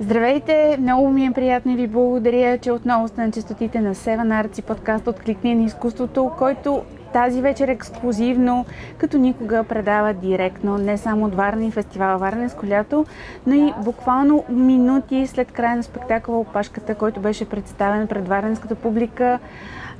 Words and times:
Здравейте! 0.00 0.76
Много 0.80 1.10
ми 1.10 1.26
е 1.26 1.30
приятно 1.30 1.72
и 1.72 1.76
ви 1.76 1.86
благодаря, 1.86 2.58
че 2.58 2.72
отново 2.72 3.08
сте 3.08 3.20
на 3.20 3.32
частотите 3.32 3.80
на 3.80 3.94
Seven 3.94 4.44
Arts 4.44 4.58
и 4.58 4.62
подкаст 4.62 5.06
Откликни 5.06 5.54
на 5.54 5.62
изкуството, 5.62 6.30
който 6.38 6.82
тази 7.12 7.42
вечер 7.42 7.68
ексклюзивно, 7.68 8.64
като 8.98 9.18
никога 9.18 9.64
предава 9.64 10.14
директно 10.14 10.78
не 10.78 10.98
само 10.98 11.26
от 11.26 11.34
Варна 11.34 11.66
и 11.66 11.70
фестивала 11.70 12.18
Варненско 12.18 12.66
лято, 12.66 13.06
но 13.46 13.54
и 13.54 13.72
буквално 13.84 14.44
минути 14.48 15.26
след 15.26 15.52
края 15.52 15.76
на 15.76 15.82
спектакъла 15.82 16.38
Опашката, 16.38 16.94
който 16.94 17.20
беше 17.20 17.48
представен 17.48 18.06
пред 18.06 18.28
варненската 18.28 18.74
публика 18.74 19.38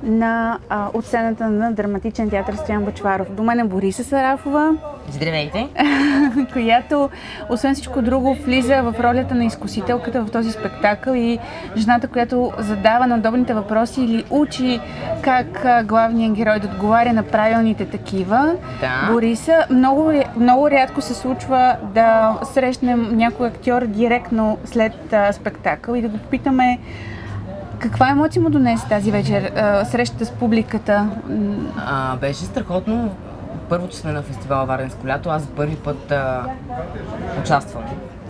на, 0.03 0.59
а, 0.69 0.87
от 0.93 1.05
сцената 1.05 1.49
на 1.49 1.71
драматичен 1.71 2.29
театър 2.29 2.55
Стоян 2.55 2.85
Бачваров. 2.85 3.31
До 3.31 3.43
мен 3.43 3.59
е 3.59 3.63
Бориса 3.63 4.03
Сарафова. 4.03 4.77
Здравейте! 5.09 5.67
която, 6.53 7.09
освен 7.49 7.73
всичко 7.73 8.01
друго, 8.01 8.33
влиза 8.33 8.81
в 8.81 8.95
ролята 8.99 9.35
на 9.35 9.45
изкусителката 9.45 10.25
в 10.25 10.31
този 10.31 10.51
спектакъл 10.51 11.13
и 11.13 11.39
жената, 11.77 12.07
която 12.07 12.51
задава 12.57 13.07
на 13.07 13.15
удобните 13.15 13.53
въпроси 13.53 14.01
или 14.01 14.23
учи 14.29 14.79
как 15.21 15.65
главният 15.87 16.33
герой 16.33 16.59
да 16.59 16.67
отговаря 16.67 17.13
на 17.13 17.23
правилните 17.23 17.85
такива. 17.85 18.55
Да. 18.81 19.11
Бориса, 19.11 19.65
много, 19.69 20.11
много 20.37 20.71
рядко 20.71 21.01
се 21.01 21.13
случва 21.13 21.75
да 21.93 22.37
срещнем 22.53 23.17
някой 23.17 23.47
актьор 23.47 23.85
директно 23.85 24.57
след 24.65 25.13
а, 25.13 25.33
спектакъл 25.33 25.95
и 25.95 26.01
да 26.01 26.07
го 26.07 26.17
попитаме 26.17 26.79
каква 27.79 28.09
емоция 28.09 28.41
му 28.41 28.49
донесе 28.49 28.87
тази 28.87 29.11
вечер, 29.11 29.51
срещата 29.85 30.25
с 30.25 30.31
публиката? 30.31 31.09
А, 31.77 32.15
беше 32.15 32.43
страхотно. 32.43 33.15
Първо, 33.69 33.87
че 33.87 33.97
сме 33.97 34.11
на 34.11 34.21
фестивал 34.21 34.65
Варненско 34.65 35.07
лято, 35.07 35.29
аз 35.29 35.41
за 35.41 35.47
първи 35.47 35.75
път 35.75 36.11
а, 36.11 36.43
участвам. 37.39 37.83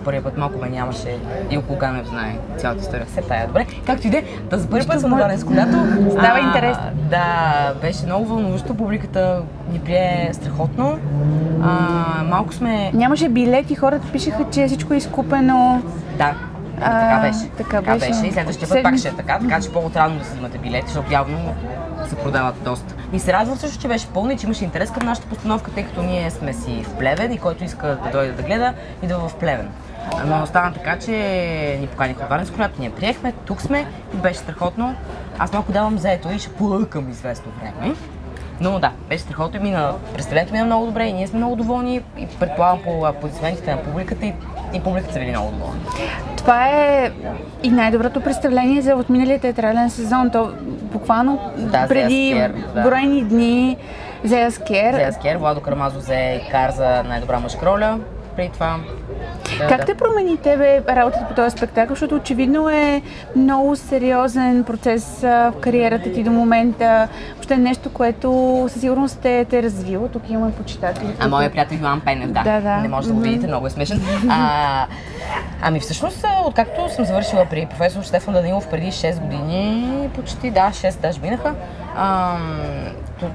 Първият 0.06 0.26
път 0.26 0.38
малко 0.38 0.60
ме 0.62 0.70
нямаше. 0.70 1.18
Илко 1.50 1.76
Ганев 1.76 2.08
знае 2.08 2.38
цялата 2.58 2.82
история. 2.82 3.06
Все 3.06 3.22
тая, 3.22 3.48
добре. 3.48 3.66
Както 3.86 4.08
и 4.08 4.10
де, 4.10 4.24
да 4.50 4.58
за 4.58 4.68
първи 4.70 4.88
път 4.88 5.02
съм 5.02 5.10
на 5.10 5.18
Варненско 5.18 5.54
лято. 5.54 5.78
Става 6.12 6.40
интересно. 6.40 6.84
Да, 7.10 7.74
беше 7.82 8.06
много 8.06 8.26
вълнуващо. 8.26 8.76
Публиката 8.76 9.42
ни 9.72 9.80
прие 9.80 10.30
страхотно. 10.34 11.00
А, 11.64 12.24
малко 12.24 12.54
сме... 12.54 12.92
Нямаше 12.94 13.30
билети, 13.30 13.76
хората 13.76 14.08
пишеха, 14.12 14.46
че 14.52 14.68
всичко 14.68 14.94
е 14.94 14.98
изкупено. 14.98 15.82
Да, 16.18 16.36
а, 16.82 17.00
така 17.00 17.22
беше. 17.22 17.50
Така, 17.50 17.78
така 17.78 17.94
беше. 17.94 18.12
беше. 18.12 18.28
И 18.28 18.32
следващия 18.32 18.70
път 18.70 18.84
пак 18.84 18.98
ще 18.98 19.08
е 19.08 19.12
така, 19.12 19.40
така 19.40 19.62
че 19.62 19.72
по-отрано 19.72 20.20
да 20.20 20.26
си 20.26 20.32
взимате 20.32 20.58
билети, 20.58 20.88
защото 20.88 21.14
явно 21.14 21.56
се 22.10 22.16
продават 22.16 22.64
доста. 22.64 22.96
И 23.14 23.20
се 23.20 23.34
радвам 23.34 23.58
също, 23.58 23.82
че 23.82 23.88
беше 23.88 24.08
пълно 24.08 24.32
и 24.32 24.38
че 24.38 24.46
имаше 24.46 24.64
интерес 24.64 24.92
към 24.92 25.06
нашата 25.06 25.28
постановка, 25.28 25.72
тъй 25.72 25.84
като 25.84 26.04
ние 26.04 26.32
сме 26.32 26.54
си 26.54 26.84
в 26.84 26.94
Плевен 26.94 27.32
и 27.32 27.38
който 27.38 27.64
иска 27.64 27.88
да 27.88 28.10
дойде 28.12 28.32
да 28.32 28.44
гледа, 28.44 28.74
идва 29.04 29.30
в 29.30 29.36
Плевен. 29.36 29.70
Но 30.26 30.46
стана 30.46 30.74
така, 30.74 31.00
че 31.00 31.12
ни 31.82 31.88
поканиха 31.88 32.24
от 32.24 32.30
Варненско 32.30 32.60
лято, 32.60 32.74
ние 32.80 32.90
приехме, 32.90 33.32
тук 33.46 33.62
сме 33.62 33.88
и 34.14 34.18
беше 34.18 34.40
страхотно. 34.40 34.96
Аз 35.40 35.54
малко 35.54 35.72
давам 35.72 35.98
заето 35.98 36.32
и 36.32 36.40
ще 36.40 36.54
плъкам 36.54 37.10
известно 37.10 37.52
време. 37.60 37.96
Но 38.62 38.80
да, 38.80 38.92
беше 39.10 39.24
страхотно 39.24 39.60
и 39.60 39.64
мина. 39.64 39.94
Представлението 40.14 40.54
мина 40.54 40.66
много 40.66 40.86
добре 40.86 41.04
и 41.04 41.14
ние 41.14 41.28
сме 41.28 41.38
много 41.38 41.56
доволни 41.56 42.02
и 42.18 42.28
предполагам 42.40 42.80
по 42.84 43.06
аплодисментите 43.06 43.76
на 43.76 43.84
публиката 43.84 44.26
и, 44.26 44.34
и 44.74 44.82
публиката 44.82 45.20
били 45.20 45.30
много 45.30 45.52
доволни. 45.52 45.80
Това 46.38 46.68
е 46.68 47.12
и 47.64 47.70
най-доброто 47.70 48.22
представление 48.22 48.82
за 48.82 48.96
отминалия 48.96 49.40
театрален 49.40 49.90
сезон. 49.90 50.30
То 50.30 50.52
буквално 50.82 51.52
Да, 51.58 51.88
преди 51.88 52.34
Зея 52.34 52.50
Скер, 52.50 52.64
да. 52.76 52.82
броени 52.82 53.24
дни 53.24 53.78
Зея 54.24 54.52
Скер. 54.52 54.94
Зея 54.96 55.14
Скер, 55.14 55.36
Владо 55.38 55.62
Карамазов 55.62 56.02
взе 56.02 56.42
кар 56.52 56.72
за 56.72 57.04
най-добра 57.04 57.40
мъжка 57.40 57.66
роля. 57.66 58.00
Преди 58.36 58.50
това. 58.50 58.76
Да, 59.60 59.68
Как 59.68 59.80
да. 59.80 59.86
те 59.86 59.96
промени 59.96 60.38
тебе 60.38 60.82
работата 60.90 61.26
по 61.28 61.34
този 61.36 61.58
спектакъл, 61.58 61.96
защото 61.96 62.16
очевидно 62.16 62.70
е 62.70 63.02
много 63.36 63.76
сериозен 63.76 64.64
процес 64.64 65.20
в 65.22 65.54
кариерата 65.62 66.12
ти 66.12 66.24
до 66.24 66.32
момента. 66.32 67.08
Въобще 67.34 67.54
е 67.54 67.58
нещо, 67.58 67.94
което 67.94 68.66
със 68.72 68.82
сигурност 68.82 69.20
те, 69.22 69.46
те 69.50 69.60
е 69.60 69.64
развило. 69.64 70.08
Тук 70.08 70.30
имаме 70.30 70.52
почитатели. 70.52 71.16
А 71.20 71.28
моят 71.28 71.52
приятел 71.52 71.76
Йоан 71.82 72.02
Пенев, 72.02 72.32
да. 72.32 72.44
Да, 72.44 72.62
да. 72.62 72.78
Не 72.78 72.88
може 72.88 73.08
да 73.08 73.14
го 73.14 73.20
видите, 73.20 73.48
много 73.48 73.68
е 73.68 73.70
смешен. 73.70 74.02
А, 74.30 74.86
ами 75.62 75.80
всъщност, 75.80 76.26
откакто 76.46 76.90
съм 76.90 77.06
завършила 77.06 77.46
при 77.50 77.66
професор 77.66 78.04
Штефан 78.04 78.34
Данилов 78.34 78.70
преди 78.70 78.88
6 78.88 79.20
години, 79.20 80.10
почти, 80.16 80.52
да, 80.52 80.70
6 80.70 81.02
даже 81.02 81.20
минаха, 81.22 81.54
ам, 81.98 82.66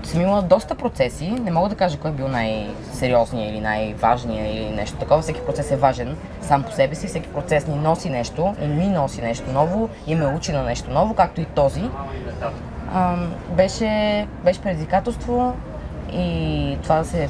съм 0.03 0.21
имала 0.21 0.43
доста 0.43 0.75
процеси. 0.75 1.31
Не 1.31 1.51
мога 1.51 1.69
да 1.69 1.75
кажа 1.75 1.99
кой 1.99 2.11
е 2.11 2.15
бил 2.15 2.29
най-сериозният 2.29 3.53
или 3.53 3.61
най-важният 3.61 4.55
или 4.55 4.71
нещо 4.71 4.97
такова. 4.97 5.23
Всеки 5.23 5.41
процес 5.41 5.71
е 5.71 5.77
важен 5.77 6.17
сам 6.41 6.63
по 6.63 6.73
себе 6.73 6.95
си, 6.95 7.07
всеки 7.07 7.29
процес 7.29 7.67
ни 7.67 7.75
носи 7.75 8.11
нещо 8.11 8.55
ми 8.61 8.87
носи 8.87 9.23
нещо 9.23 9.53
ново 9.53 9.89
и 10.07 10.15
ме 10.15 10.27
учи 10.27 10.53
на 10.53 10.63
нещо 10.63 10.91
ново, 10.91 11.15
както 11.15 11.41
и 11.41 11.45
този. 11.45 11.83
Ам, 12.95 13.35
беше, 13.51 14.27
беше 14.45 14.63
предизвикателство 14.63 15.55
и 16.13 16.79
това 16.83 16.99
да 16.99 17.05
се 17.05 17.29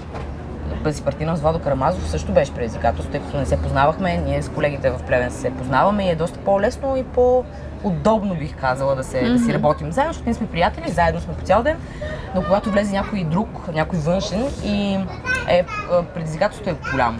си 0.93 1.05
партнирам 1.05 1.37
с 1.37 1.41
Владо 1.41 1.59
Карамазов 1.59 2.11
също 2.11 2.33
беше 2.33 2.55
предизвикателство, 2.55 3.13
тъй 3.13 3.21
като 3.21 3.37
не 3.37 3.47
се 3.47 3.63
познавахме. 3.63 4.17
Ние 4.17 4.43
с 4.43 4.49
колегите 4.49 4.91
в 4.91 5.03
Плевен 5.07 5.31
се 5.31 5.51
познаваме 5.51 6.05
и 6.05 6.11
е 6.11 6.15
доста 6.15 6.39
по-лесно 6.39 6.97
и 6.97 7.05
по-удобно 7.83 8.35
бих 8.35 8.57
казала 8.57 8.97
да, 8.97 9.05
се, 9.05 9.31
да 9.31 9.39
си 9.39 9.55
работим 9.55 9.93
заедно, 9.93 10.13
защото 10.13 10.29
ние 10.29 10.35
сме 10.35 10.47
приятели, 10.47 10.91
заедно 10.91 11.21
сме 11.21 11.35
по 11.35 11.45
цял 11.45 11.63
ден, 11.63 11.77
но 12.35 12.43
когато 12.43 12.71
влезе 12.71 12.93
някой 12.93 13.25
друг, 13.25 13.69
някой 13.73 13.99
външен 13.99 14.47
и 14.65 14.99
е, 15.49 15.65
а, 15.93 16.03
предизвикателството 16.03 16.71
е 16.71 16.91
голямо. 16.93 17.19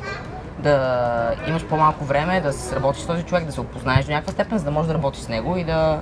Да 0.59 1.35
имаш 1.49 1.65
по-малко 1.65 2.05
време, 2.05 2.41
да 2.41 2.53
се 2.53 2.77
работиш 2.77 3.03
с 3.03 3.07
този 3.07 3.23
човек, 3.23 3.45
да 3.45 3.53
се 3.53 3.61
опознаеш 3.61 4.05
до 4.05 4.13
някаква 4.13 4.33
степен, 4.33 4.59
за 4.59 4.65
да 4.65 4.71
можеш 4.71 4.89
да 4.89 4.95
работиш 4.95 5.21
с 5.21 5.29
него 5.29 5.57
и 5.57 5.65
да, 5.65 6.01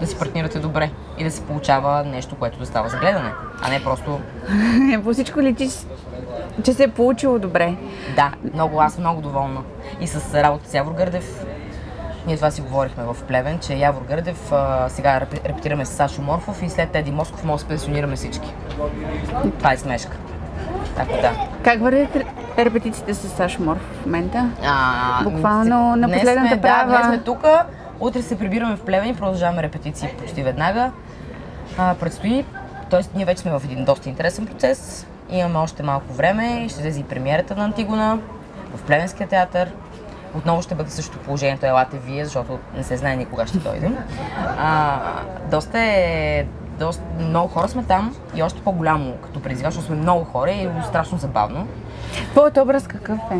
да 0.00 0.06
си 0.06 0.18
партнирате 0.18 0.58
добре 0.58 0.90
и 1.18 1.24
да 1.24 1.30
се 1.30 1.42
получава 1.42 2.04
нещо, 2.04 2.36
което 2.36 2.58
да 2.58 2.66
става 2.66 2.88
за 2.88 2.96
гледане, 2.98 3.32
а 3.62 3.70
не 3.70 3.82
просто 3.82 4.20
По 5.04 5.12
всичко 5.12 5.42
личи, 5.42 5.68
че 6.64 6.72
се 6.72 6.84
е 6.84 6.90
получило 6.90 7.38
добре. 7.38 7.76
Да, 8.16 8.32
много, 8.54 8.80
аз 8.80 8.92
съм 8.92 9.02
много 9.02 9.20
доволна. 9.20 9.60
И 10.00 10.06
с 10.06 10.34
работа 10.34 10.68
с 10.68 10.74
Явор 10.74 10.92
Гърдев, 10.92 11.46
ние 12.26 12.36
това 12.36 12.50
си 12.50 12.60
говорихме 12.60 13.04
в 13.04 13.16
Плевен, 13.18 13.58
че 13.58 13.74
Явор 13.74 14.02
Гърдев, 14.02 14.52
а, 14.52 14.88
сега 14.88 15.20
репе- 15.20 15.44
репетираме 15.44 15.84
с 15.84 15.88
Сашо 15.88 16.22
Морфов 16.22 16.62
и 16.62 16.68
след 16.68 16.96
Еди 16.96 17.10
Москов 17.10 17.44
може 17.44 17.62
да 17.62 17.68
пенсионираме 17.68 18.16
всички. 18.16 18.54
Това 19.58 19.72
е 19.72 19.76
смешка. 19.76 20.16
Така 20.96 21.12
да. 21.12 21.32
Как 21.62 21.80
вървят 21.80 22.14
ре- 22.14 22.24
репетициите 22.58 23.14
с 23.14 23.28
Сашо 23.28 23.62
Мор 23.62 23.76
в 23.76 24.06
момента? 24.06 24.50
А, 24.64 25.24
Буквално 25.24 25.96
на 25.96 26.06
днес 26.06 26.18
последната 26.18 26.48
сме, 26.48 26.60
права. 26.60 26.78
Да, 26.82 26.88
днес 26.88 27.06
сме 27.06 27.18
тук, 27.18 27.46
утре 28.00 28.22
се 28.22 28.38
прибираме 28.38 28.76
в 28.76 28.80
Плевен 28.80 29.08
и 29.08 29.14
продължаваме 29.14 29.62
репетиции 29.62 30.08
почти 30.18 30.42
веднага. 30.42 30.90
А, 31.78 31.94
предстои, 31.94 32.44
т.е. 32.90 33.00
ние 33.14 33.24
вече 33.24 33.40
сме 33.40 33.50
в 33.50 33.62
един 33.64 33.84
доста 33.84 34.08
интересен 34.08 34.46
процес. 34.46 35.06
Имаме 35.30 35.58
още 35.58 35.82
малко 35.82 36.12
време 36.12 36.44
и 36.56 36.68
ще 36.68 36.80
излезе 36.80 37.00
и 37.00 37.04
премиерата 37.04 37.56
на 37.56 37.64
Антигона 37.64 38.18
в 38.74 38.82
Плевенския 38.82 39.28
театър. 39.28 39.70
Отново 40.36 40.62
ще 40.62 40.74
бъде 40.74 40.90
същото 40.90 41.18
положението, 41.18 41.66
елате 41.66 41.98
вие, 41.98 42.24
защото 42.24 42.58
не 42.76 42.82
се 42.82 42.96
знае 42.96 43.16
никога 43.16 43.46
ще 43.46 43.58
дойдем. 43.58 43.96
А, 44.58 44.98
доста 45.50 45.78
е 45.80 46.46
доста, 46.78 47.02
много 47.18 47.48
хора 47.48 47.68
сме 47.68 47.82
там 47.82 48.16
и 48.34 48.42
още 48.42 48.62
по-голямо 48.62 49.12
като 49.12 49.42
предизвикателство, 49.42 49.80
защото 49.80 49.94
сме 49.94 50.02
много 50.02 50.24
хора 50.24 50.50
и 50.50 50.62
е 50.62 50.70
страшно 50.88 51.18
забавно. 51.18 51.66
Твоят 52.32 52.56
образ 52.56 52.86
какъв 52.86 53.18
е? 53.32 53.38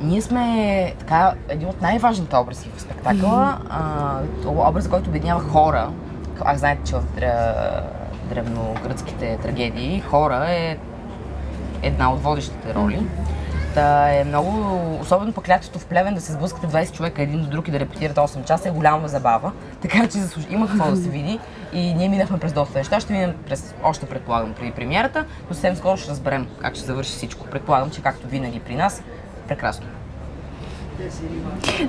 Ние 0.00 0.22
сме 0.22 0.94
така, 0.98 1.32
един 1.48 1.68
от 1.68 1.82
най-важните 1.82 2.36
образи 2.36 2.70
в 2.76 2.80
спектакъла. 2.80 3.58
А, 3.70 4.20
образ, 4.46 4.88
който 4.88 5.10
обединява 5.10 5.40
хора. 5.40 5.90
Аз 6.44 6.58
знаете, 6.58 6.82
че 6.84 6.94
в 6.94 7.02
дре- 7.16 7.82
древногръцките 8.28 9.38
трагедии 9.42 10.00
хора 10.00 10.46
е 10.50 10.76
една 11.82 12.12
от 12.12 12.22
водещите 12.22 12.74
роли. 12.74 13.06
Та 13.76 14.10
е 14.10 14.24
много, 14.24 14.50
особено 15.00 15.32
пък 15.32 15.48
лятото 15.48 15.78
в 15.78 15.86
Плевен 15.86 16.14
да 16.14 16.20
се 16.20 16.32
сблъскате 16.32 16.66
20 16.66 16.92
човека 16.92 17.22
един 17.22 17.42
до 17.42 17.50
друг 17.50 17.68
и 17.68 17.70
да 17.70 17.80
репетирате 17.80 18.20
8 18.20 18.44
часа 18.44 18.68
е 18.68 18.72
голяма 18.72 19.08
забава. 19.08 19.52
Така 19.82 20.08
че 20.08 20.18
заслуж... 20.18 20.44
има 20.50 20.68
какво 20.68 20.90
да 20.90 20.96
се 20.96 21.08
види 21.08 21.38
и 21.72 21.94
ние 21.94 22.08
минахме 22.08 22.38
през 22.38 22.52
доста 22.52 22.78
неща. 22.78 23.00
Ще 23.00 23.12
минем 23.12 23.34
през, 23.46 23.74
още 23.82 24.06
предполагам, 24.06 24.54
преди 24.54 24.70
премиерата, 24.70 25.24
но 25.48 25.54
съвсем 25.54 25.76
скоро 25.76 25.96
ще 25.96 26.10
разберем 26.10 26.46
как 26.60 26.74
ще 26.74 26.86
завърши 26.86 27.10
всичко. 27.10 27.46
Предполагам, 27.46 27.90
че 27.90 28.02
както 28.02 28.26
винаги 28.26 28.60
при 28.60 28.74
нас, 28.74 29.02
прекрасно. 29.48 29.86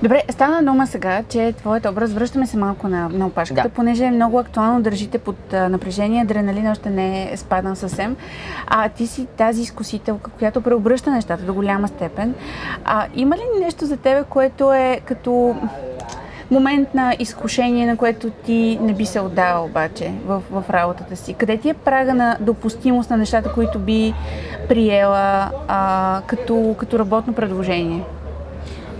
Добре, 0.03 0.21
стана 0.29 0.63
дума 0.71 0.87
сега, 0.87 1.23
че 1.29 1.53
твоят 1.57 1.85
образ, 1.85 2.13
връщаме 2.13 2.47
се 2.47 2.57
малко 2.57 2.87
на, 2.87 3.09
на 3.09 3.27
опашката, 3.27 3.61
Да. 3.63 3.69
понеже 3.69 4.05
е 4.05 4.11
много 4.11 4.39
актуално, 4.39 4.81
държите 4.81 5.17
под 5.17 5.53
а, 5.53 5.69
напрежение, 5.69 6.21
адреналин 6.21 6.67
още 6.71 6.89
не 6.89 7.31
е 7.33 7.37
спадан 7.37 7.75
съвсем. 7.75 8.15
А 8.67 8.89
ти 8.89 9.07
си 9.07 9.25
тази 9.25 9.61
изкусителка, 9.61 10.31
която 10.31 10.61
преобръща 10.61 11.11
нещата 11.11 11.43
до 11.43 11.53
голяма 11.53 11.87
степен. 11.87 12.33
А, 12.85 13.05
има 13.15 13.35
ли 13.35 13.41
нещо 13.59 13.85
за 13.85 13.97
тебе, 13.97 14.23
което 14.29 14.73
е 14.73 15.01
като 15.05 15.55
момент 16.51 16.93
на 16.93 17.15
изкушение, 17.19 17.85
на 17.85 17.97
което 17.97 18.29
ти 18.29 18.79
не 18.81 18.93
би 18.93 19.05
се 19.05 19.19
отдал 19.19 19.65
обаче 19.65 20.11
в, 20.25 20.41
в 20.51 20.63
работата 20.69 21.15
си? 21.15 21.33
Къде 21.33 21.57
ти 21.57 21.69
е 21.69 21.73
прага 21.73 22.13
на 22.13 22.37
допустимост 22.39 23.09
на 23.09 23.17
нещата, 23.17 23.53
които 23.53 23.79
би 23.79 24.13
приела 24.69 25.51
а, 25.67 26.21
като, 26.27 26.75
като 26.77 26.99
работно 26.99 27.33
предложение? 27.33 28.03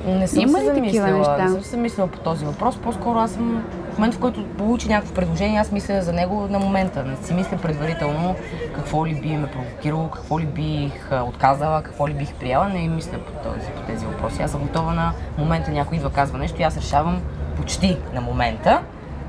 Не 0.08 0.28
съм 0.28 0.42
Има 0.42 0.60
се 0.60 0.66
ли 0.66 0.82
такива 0.82 1.08
неща? 1.08 1.38
не 1.38 1.50
съм 1.50 1.64
се 1.64 1.70
замислила 1.70 2.08
по 2.08 2.20
този 2.20 2.46
въпрос. 2.46 2.78
По-скоро 2.78 3.20
аз 3.20 3.32
съм 3.32 3.64
в 3.94 3.98
момента, 3.98 4.18
в 4.18 4.20
който 4.20 4.46
получи 4.46 4.88
някакво 4.88 5.14
предложение, 5.14 5.60
аз 5.60 5.72
мисля 5.72 6.02
за 6.02 6.14
него 6.14 6.48
на 6.50 6.60
момента. 6.60 7.04
Не 7.04 7.16
си 7.16 7.34
мисля 7.34 7.58
предварително 7.58 8.36
какво 8.76 9.06
ли 9.06 9.22
би 9.22 9.38
ме 9.38 9.48
провокирало, 9.48 10.10
какво 10.10 10.40
ли 10.40 10.46
бих 10.46 11.12
отказала, 11.24 11.82
какво 11.82 12.08
ли 12.08 12.14
бих 12.14 12.34
приела. 12.34 12.70
Не 12.70 12.88
мисля 12.88 13.18
по, 13.18 13.50
този, 13.50 13.72
по 13.72 13.82
тези 13.82 14.06
въпроси. 14.06 14.42
Аз 14.42 14.52
съм 14.52 14.62
готова 14.62 14.94
на 14.94 15.14
момента 15.38 15.72
някой 15.72 15.98
идва 15.98 16.10
казва 16.10 16.38
нещо 16.38 16.62
и 16.62 16.64
аз 16.64 16.78
решавам 16.78 17.22
почти 17.58 17.98
на 18.14 18.22
момента 18.22 18.82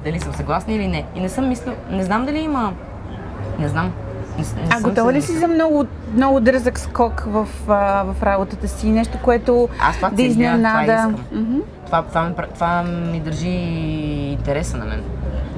дали 0.04 0.20
съм 0.20 0.32
съгласна 0.32 0.72
или 0.72 0.88
не. 0.88 1.06
И 1.14 1.20
не 1.20 1.28
съм 1.28 1.48
мисля, 1.48 1.75
не 1.90 2.04
знам 2.04 2.26
дали 2.26 2.38
има, 2.38 2.72
не 3.58 3.69
знам. 3.69 3.92
А 4.70 4.81
готова 4.81 5.12
ли 5.12 5.23
си 5.23 5.32
за 5.32 5.49
много, 5.49 5.85
много 6.14 6.40
дързък 6.40 6.79
скок 6.79 7.25
в, 7.26 7.49
а, 7.69 8.02
в 8.05 8.23
работата 8.23 8.69
си? 8.69 8.87
Нещо, 8.88 9.19
което 9.25 9.69
Аз 9.81 9.96
това 9.96 10.11
да 10.11 10.17
целя, 10.17 10.26
това 10.29 10.32
изненада? 10.32 10.93
искам. 10.93 11.62
Това, 11.87 12.02
това, 12.02 12.25
ми, 12.25 12.35
това 12.55 12.82
ми 12.82 13.20
държи 13.20 13.49
интереса 14.32 14.76
на 14.76 14.85
мен. 14.85 15.02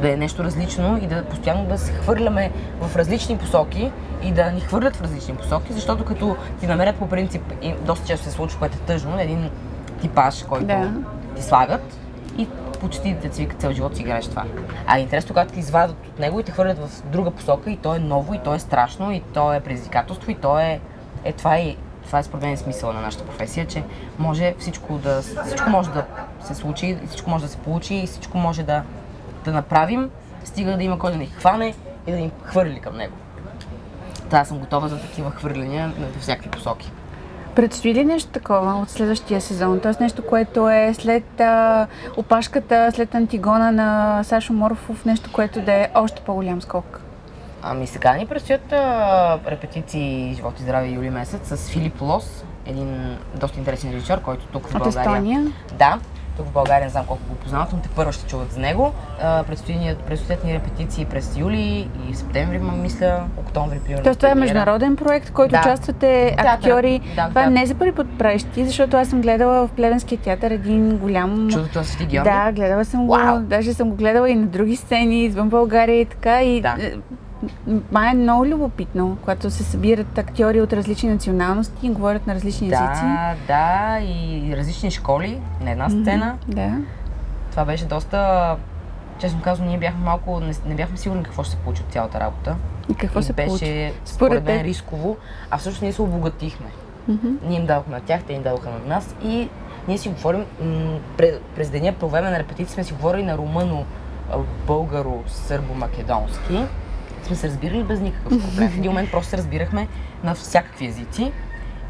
Да 0.03 0.13
е 0.13 0.17
нещо 0.17 0.45
различно 0.45 0.99
и 1.03 1.07
да 1.07 1.25
постоянно 1.25 1.65
да 1.65 1.79
се 1.79 1.93
хвърляме 1.93 2.51
в 2.81 2.97
различни 2.97 3.39
посоки 3.39 3.93
и 4.23 4.33
да 4.33 4.51
ни 4.51 4.61
хвърлят 4.61 4.97
в 4.97 5.03
различни 5.03 5.35
посоки, 5.35 5.73
защото 5.73 6.05
като 6.05 6.37
ти 6.61 6.67
намерят 6.67 6.97
по 6.97 7.09
принцип, 7.09 7.43
и 7.63 7.75
доста 7.87 8.07
често 8.07 8.25
се 8.25 8.33
случва, 8.33 8.59
което 8.59 8.77
е 8.77 8.87
тъжно, 8.87 9.21
един 9.21 9.51
типаж, 10.01 10.45
който 10.49 10.67
Да. 10.67 10.91
ти 11.37 11.43
слагат 11.43 11.97
и 12.41 12.49
почти 12.81 13.17
те 13.23 13.29
цвика 13.29 13.57
цял 13.57 13.73
живот 13.73 13.97
си 13.97 14.03
играеш 14.03 14.29
това. 14.29 14.45
А 14.87 14.99
е 14.99 15.01
интересно, 15.01 15.29
когато 15.29 15.53
ти 15.53 15.61
извадат 15.61 15.97
от 16.09 16.19
него 16.19 16.41
и 16.41 16.43
те 16.43 16.53
хвърлят 16.53 16.79
в 16.79 17.03
друга 17.07 17.31
посока 17.31 17.71
и 17.71 17.77
то 17.77 17.95
е 17.95 17.99
ново, 17.99 18.35
и 18.35 18.39
то 18.39 18.55
е 18.55 18.59
страшно, 18.59 19.13
и 19.13 19.21
то 19.35 19.53
е 19.53 19.61
предизвикателство, 19.61 20.31
и 20.31 20.35
то 20.35 20.59
е... 20.59 20.81
Е, 21.25 21.33
това 21.33 21.57
е, 21.57 21.77
това 22.07 22.19
е 22.19 22.23
според 22.23 22.45
мен 22.45 22.57
смисъла 22.57 22.93
на 22.93 23.01
нашата 23.01 23.25
професия, 23.25 23.67
че 23.67 23.83
може 24.19 24.55
всичко 24.59 24.99
да, 24.99 25.23
всичко 25.23 25.71
може 25.71 25.91
да 25.91 26.05
се 26.41 26.55
случи, 26.55 26.99
всичко 27.09 27.31
може 27.31 27.45
да 27.45 27.51
се 27.51 27.57
получи 27.57 27.95
и 27.95 28.07
всичко 28.07 28.39
може 28.39 28.63
да, 28.63 28.83
да 29.45 29.53
направим, 29.53 30.11
стига 30.45 30.77
да 30.77 30.83
има 30.83 30.99
кой 30.99 31.13
да 31.13 31.19
ни 31.19 31.27
хване 31.27 31.75
и 32.07 32.13
да 32.13 32.17
ни 32.17 32.31
хвърли 32.43 32.81
към 32.81 32.97
него. 32.97 33.15
Та 34.31 34.39
аз 34.39 34.49
съм 34.49 34.59
готова 34.59 34.89
за 34.89 35.01
такива 35.01 35.31
хвърляния 35.31 35.87
на 35.89 36.07
всякакви 36.21 36.51
посоки. 36.51 36.93
Предстои 37.55 37.95
ли 37.95 38.05
нещо 38.05 38.31
такова 38.31 38.75
от 38.75 38.91
следващия 38.91 39.41
сезон? 39.41 39.81
Тоест 39.81 40.01
нещо, 40.01 40.27
което 40.27 40.69
е 40.69 40.95
след 40.95 41.41
а, 41.41 41.87
опашката, 42.17 42.91
след 42.95 43.15
Антигона 43.15 43.73
на 43.73 44.21
Сашо 44.25 44.53
Морфов, 44.53 45.05
нещо, 45.05 45.33
което 45.33 45.61
да 45.61 45.73
е 45.73 45.89
още 45.95 46.23
по-голям 46.23 46.63
скок? 46.63 47.01
Ами 47.63 47.87
сега 47.87 48.15
ни 48.15 48.27
предстоят 48.27 48.73
а, 48.73 49.39
репетиции 49.47 50.35
Живот 50.35 50.59
и 50.59 50.63
здраве 50.63 50.89
юли 50.89 51.11
месец 51.11 51.41
с 51.45 51.71
Филип 51.71 52.01
Лос, 52.01 52.45
един 52.67 53.17
доста 53.35 53.59
интересен 53.59 53.93
режисьор, 53.93 54.21
който 54.21 54.47
тук 54.47 54.67
в 54.69 54.75
От 54.75 54.83
България... 54.83 55.11
Естония? 55.11 55.47
Да, 55.79 55.99
тук 56.41 56.49
в 56.49 56.53
България 56.53 56.85
не 56.85 56.91
знам 56.91 57.05
колко 57.07 57.23
го 57.29 57.35
познават, 57.35 57.73
но 57.73 57.79
те 57.79 57.89
първо 57.89 58.13
ще 58.13 58.27
чуват 58.27 58.53
за 58.53 58.61
него. 58.61 58.93
Предстоят 60.07 60.45
ни 60.45 60.55
репетиции 60.55 61.05
през 61.05 61.37
юли 61.37 61.89
и 62.11 62.15
септември, 62.15 62.59
мисля, 62.59 63.25
октомври, 63.37 63.79
примерно. 63.79 64.05
Тоест 64.05 64.21
това 64.21 64.31
е 64.33 64.35
международен 64.35 64.97
проект, 64.97 65.31
който 65.31 65.53
Да. 65.53 65.61
участвате 65.61 66.37
актьори. 66.39 67.01
Да, 67.17 67.29
това 67.29 67.43
да. 67.43 67.51
не 67.51 67.63
е 67.63 67.67
за 67.67 67.75
първи 67.75 67.93
път 67.93 68.07
правиш 68.19 68.43
ти, 68.45 68.65
защото 68.65 68.97
аз 68.97 69.09
съм 69.09 69.21
гледала 69.21 69.67
в 69.67 69.71
Плевенския 69.71 70.19
театър 70.19 70.51
един 70.51 70.99
голям... 70.99 71.49
Чудото 71.51 71.79
на 71.79 71.85
Свети 71.85 72.07
Георги? 72.07 72.31
Да, 72.31 72.53
гледала 72.53 72.85
съм 72.85 73.07
го. 73.07 73.13
Вау! 73.13 73.39
Даже 73.41 73.75
съм 73.75 73.91
го 73.91 73.97
гледала 73.97 74.31
и 74.31 74.35
на 74.35 74.47
други 74.47 74.77
сцени, 74.77 75.25
извън 75.25 75.49
България 75.49 76.01
и 76.01 76.05
така. 76.05 76.43
И 76.43 76.61
Да. 76.61 76.77
Е, 77.69 77.73
ма 77.93 78.11
е 78.11 78.15
много 78.15 78.47
любопитно, 78.47 79.17
когато 79.21 79.51
се 79.51 79.63
събират 79.63 80.19
актьори 80.19 80.61
от 80.61 80.73
различни 80.73 81.11
националности 81.11 81.87
и 81.87 81.91
говорят 81.91 82.27
на 82.27 82.35
различни 82.35 82.67
езици. 82.67 83.03
Да, 83.03 83.35
да, 83.47 84.01
и 84.01 84.55
различни 84.57 84.91
школи 84.91 85.41
на 85.61 85.71
една 85.71 85.91
сцена. 85.91 86.37
Да. 86.49 86.77
Това 87.51 87.65
беше 87.65 87.85
доста... 87.85 88.57
Честно 89.19 89.43
казвам, 89.43 89.69
ние 89.69 89.79
бяхме 89.79 90.05
малко... 90.05 90.41
Не, 90.41 90.53
не 90.67 90.75
бяхме 90.75 90.97
сигурни 90.97 91.23
какво 91.23 91.43
ще 91.43 91.53
се 91.53 91.59
получи 91.59 91.83
от 91.83 91.93
цялата 91.93 92.21
работа. 92.21 92.57
И 92.91 92.95
какво 92.95 93.21
и 93.21 93.23
се 93.23 93.33
беше, 93.33 93.49
получи? 93.49 93.93
според 94.05 94.45
мен, 94.45 94.61
рисково. 94.61 95.17
А 95.51 95.59
всъщност 95.59 95.83
ние 95.83 95.93
се 95.93 96.03
обогатихме. 96.03 96.67
Мгм. 97.09 97.29
Ние 97.47 97.59
им 97.59 97.67
дадохме 97.67 97.95
на 97.95 98.01
тях, 98.01 98.23
те 98.23 98.33
им 98.33 98.43
дадоха 98.43 98.71
на 98.71 98.95
нас 98.95 99.15
и 99.25 99.49
ние 99.89 99.99
си 99.99 100.09
говорим 100.09 100.45
м, 100.63 100.99
през, 101.17 101.35
през 101.55 101.71
деня 101.71 101.93
по 101.93 102.09
време 102.09 102.31
на 102.31 102.39
репетиции 102.39 102.75
сме 102.75 102.85
си 102.85 102.93
говорили 102.93 103.23
на 103.23 103.37
румъно, 103.37 103.85
българо, 104.67 105.23
сърбо-македонски. 105.29 106.67
Сме 107.31 107.37
се 107.37 107.49
разбирали 107.49 107.83
без 107.83 108.01
никакъв 108.01 108.29
проблем. 108.29 108.69
В 108.69 108.77
един 108.77 108.91
момент 108.91 109.11
просто 109.11 109.31
се 109.31 109.37
разбирахме 109.37 109.89
на 110.25 110.35
всякакви 110.35 110.87
езици 110.87 111.33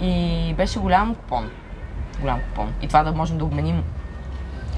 и 0.00 0.54
беше 0.56 0.78
голям 0.78 1.14
купон. 1.14 1.50
Голям 2.20 2.40
купон. 2.40 2.72
И 2.82 2.88
това 2.88 3.02
да 3.02 3.12
можем 3.12 3.38
да 3.38 3.44
обменим 3.44 3.84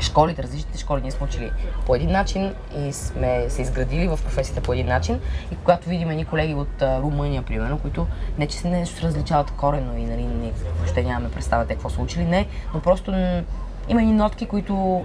школите, 0.01 0.43
различните 0.43 0.79
школи, 0.79 1.03
ние 1.03 1.11
сме 1.11 1.27
учили 1.27 1.51
по 1.87 1.95
един 1.95 2.11
начин 2.11 2.55
и 2.79 2.93
сме 2.93 3.45
се 3.49 3.63
изградили 3.63 4.09
в 4.09 4.19
професията 4.23 4.61
по 4.61 4.73
един 4.73 4.87
начин. 4.87 5.21
И 5.53 5.57
когато 5.57 5.89
видим 5.89 6.11
едни 6.11 6.25
колеги 6.25 6.55
от 6.55 6.83
Румъния, 6.83 7.43
примерно, 7.43 7.79
които 7.79 8.07
не 8.39 8.47
че 8.47 8.59
се 8.59 8.69
нещо 8.69 8.97
се 8.97 9.03
различават 9.03 9.51
корено 9.51 9.97
и 9.97 10.05
нали, 10.05 10.53
въобще 10.77 11.03
нямаме 11.03 11.31
представа 11.31 11.67
те 11.67 11.75
какво 11.75 11.91
са 11.91 12.01
учили, 12.01 12.25
не, 12.25 12.47
но 12.75 12.81
просто 12.81 13.11
м, 13.11 13.43
има 13.89 14.03
и 14.03 14.07
нотки, 14.07 14.47
които 14.47 15.05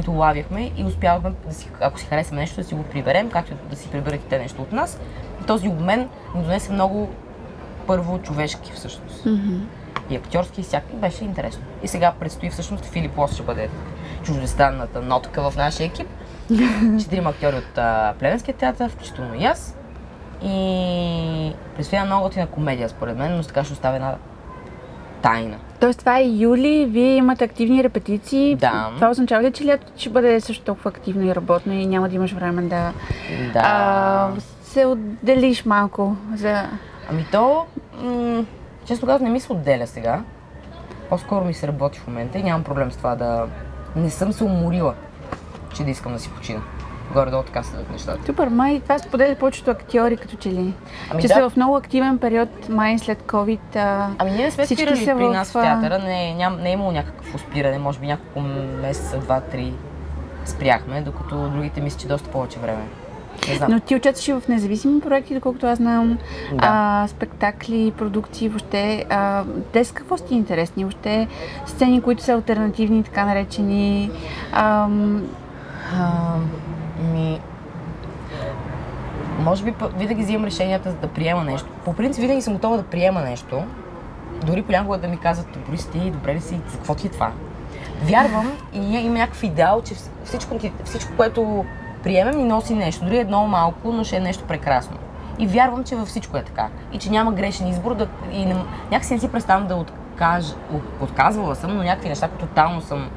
които 0.00 0.18
лавяхме 0.18 0.70
и 0.76 0.84
успявахме, 0.84 1.32
да 1.46 1.54
си, 1.54 1.68
ако 1.80 1.98
си 1.98 2.06
харесаме 2.06 2.40
нещо, 2.40 2.56
да 2.56 2.64
си 2.64 2.74
го 2.74 2.82
приберем, 2.82 3.30
както 3.30 3.54
да 3.70 3.76
си 3.76 3.88
приберете 3.88 4.24
те 4.28 4.38
нещо 4.38 4.62
от 4.62 4.72
нас. 4.72 5.00
И 5.42 5.46
този 5.46 5.68
обмен 5.68 6.08
ни 6.34 6.42
донесе 6.42 6.72
много 6.72 7.08
първо 7.86 8.18
човешки 8.18 8.72
всъщност 8.72 9.26
и 10.10 10.16
актьорски, 10.16 10.60
и 10.60 10.64
всякакви, 10.64 10.96
беше 10.96 11.24
интересно. 11.24 11.62
И 11.82 11.88
сега 11.88 12.12
предстои 12.20 12.50
всъщност 12.50 12.84
Филип 12.84 13.18
Лос 13.18 13.34
ще 13.34 13.42
бъде 13.42 13.68
чуждестранната 14.22 15.02
нотка 15.02 15.50
в 15.50 15.56
нашия 15.56 15.86
екип. 15.86 16.06
Четирима 17.00 17.30
актьори 17.30 17.56
от 17.56 17.78
а, 17.78 18.14
Плевенския 18.18 18.54
театър, 18.54 18.90
включително 18.90 19.34
и 19.34 19.44
аз. 19.44 19.76
И 20.42 21.52
предстои 21.76 22.00
много 22.00 22.22
готина 22.22 22.46
комедия, 22.46 22.88
според 22.88 23.16
мен, 23.18 23.36
но 23.36 23.42
така 23.42 23.64
ще 23.64 23.72
оставя 23.72 23.96
една 23.96 24.16
тайна. 25.22 25.56
Тоест 25.80 25.98
това 25.98 26.18
е 26.18 26.24
юли, 26.24 26.86
вие 26.86 27.16
имате 27.16 27.44
активни 27.44 27.84
репетиции. 27.84 28.56
Да. 28.56 28.90
Това 28.94 29.10
означава 29.10 29.42
ли, 29.42 29.52
че 29.52 29.66
лятото 29.66 29.92
ще 29.96 30.10
бъде 30.10 30.40
също 30.40 30.64
толкова 30.64 30.90
активно 30.90 31.22
и 31.22 31.34
работно 31.34 31.72
и 31.72 31.86
няма 31.86 32.08
да 32.08 32.14
имаш 32.14 32.32
време 32.32 32.62
да 32.62 32.92
Да. 33.52 33.60
а, 33.64 34.30
се 34.62 34.86
отделиш 34.86 35.64
малко 35.64 36.16
за... 36.34 36.62
Ами 37.10 37.26
то, 37.32 37.66
м- 37.94 38.44
често 38.84 39.06
казвам, 39.06 39.24
не 39.24 39.32
ми 39.32 39.40
се 39.40 39.52
отделя 39.52 39.86
сега. 39.86 40.20
По-скоро 41.08 41.44
ми 41.44 41.54
се 41.54 41.68
работи 41.68 41.98
в 41.98 42.06
момента 42.06 42.38
и 42.38 42.42
нямам 42.42 42.64
проблем 42.64 42.92
с 42.92 42.96
това 42.96 43.16
да... 43.16 43.46
Не 43.96 44.10
съм 44.10 44.32
се 44.32 44.44
уморила, 44.44 44.94
че 45.74 45.84
да 45.84 45.90
искам 45.90 46.12
да 46.12 46.18
си 46.18 46.30
почина. 46.30 46.60
Горе-долу 47.12 47.42
така 47.42 47.62
седат 47.62 47.90
нещата. 47.90 48.26
Супер, 48.26 48.48
май 48.48 48.80
това 48.80 48.98
споделят 48.98 49.38
повечето 49.38 49.70
актьори 49.70 50.16
като 50.16 50.36
че 50.36 50.48
ли. 50.52 50.74
Ами 51.10 51.22
че 51.22 51.28
да. 51.28 51.34
са 51.34 51.50
в 51.50 51.56
много 51.56 51.76
активен 51.76 52.18
период, 52.18 52.68
май 52.68 52.98
след 52.98 53.22
COVID. 53.22 53.76
А... 53.76 54.08
Ами 54.18 54.30
ние 54.30 54.44
не 54.44 54.50
сме 54.50 54.66
спирали 54.66 55.06
при 55.06 55.12
в, 55.12 55.32
нас 55.32 55.50
в 55.50 55.52
театъра, 55.52 55.98
не, 55.98 56.34
ням, 56.34 56.60
не 56.60 56.70
е 56.70 56.72
имало 56.72 56.92
някакво 56.92 57.38
спиране, 57.38 57.78
може 57.78 57.98
би 57.98 58.06
няколко 58.06 58.40
месеца, 58.82 59.18
два-три 59.18 59.72
спряхме, 60.44 61.00
докато 61.00 61.48
другите 61.48 61.80
мисля, 61.80 61.98
че 61.98 62.08
доста 62.08 62.30
повече 62.30 62.58
време. 62.58 62.82
Но 63.68 63.80
ти 63.80 63.96
участваш 63.96 64.28
и 64.28 64.32
в 64.32 64.42
независими 64.48 65.00
проекти, 65.00 65.34
доколкото 65.34 65.66
аз 65.66 65.76
знам, 65.78 66.18
Да. 66.52 66.58
а, 66.62 67.08
спектакли, 67.08 67.92
продукции, 67.98 68.48
въобще. 68.48 69.04
А, 69.10 69.44
те 69.72 69.84
с 69.84 69.92
какво 69.92 70.16
сте 70.16 70.34
интересни? 70.34 70.84
Въобще 70.84 71.28
сцени, 71.66 72.02
които 72.02 72.22
са 72.22 72.32
альтернативни, 72.32 73.02
така 73.02 73.24
наречени. 73.24 74.10
Ам, 74.52 75.22
А, 75.98 76.34
ми... 77.02 77.40
Може 79.38 79.64
би 79.64 79.74
винаги 79.96 80.22
взимам 80.22 80.44
решенията 80.44 80.90
за 80.90 80.96
да 80.96 81.08
приема 81.08 81.44
нещо. 81.44 81.68
По 81.84 81.92
принцип 81.92 82.20
винаги 82.20 82.42
съм 82.42 82.54
готова 82.54 82.76
да 82.76 82.82
приема 82.82 83.20
нещо. 83.20 83.62
Дори 84.46 84.62
понякога 84.62 84.98
да 84.98 85.08
ми 85.08 85.16
казват, 85.16 85.48
добре 85.54 85.76
си 85.76 85.88
добре 86.10 86.34
ли 86.34 86.40
си, 86.40 86.60
за 86.68 86.76
какво 86.76 86.94
ти 86.94 87.06
е 87.06 87.10
това? 87.10 87.30
Вярвам 88.02 88.52
и 88.72 88.78
ние 88.80 89.00
има 89.00 89.18
някакъв 89.18 89.42
идеал, 89.42 89.82
че 89.82 89.94
вс- 89.94 90.10
всичко, 90.24 90.58
всичко, 90.84 91.12
което 91.16 91.64
приемем, 92.02 92.36
ни 92.36 92.44
носи 92.44 92.74
нещо. 92.74 93.04
Дори 93.04 93.18
едно 93.18 93.46
малко, 93.46 93.92
но 93.92 94.04
ще 94.04 94.16
е 94.16 94.20
нещо 94.20 94.44
прекрасно. 94.44 94.96
И 95.38 95.46
вярвам, 95.46 95.84
че 95.84 95.96
във 95.96 96.08
всичко 96.08 96.36
е 96.36 96.42
така. 96.42 96.68
И 96.92 96.98
че 96.98 97.10
няма 97.10 97.32
грешен 97.32 97.66
избор. 97.68 97.94
Да, 97.94 98.08
и 98.32 98.44
не, 98.44 98.54
някакси 98.90 99.14
не 99.14 99.20
си 99.20 99.28
представям 99.28 99.66
да 99.66 99.74
откаж, 99.74 100.44
от- 100.72 101.02
отказвала 101.02 101.54
съм, 101.54 101.76
но 101.76 101.82
някакви 101.82 102.08
неща, 102.08 102.28
които 102.28 102.46
тотално 102.46 102.80
съм 102.80 103.10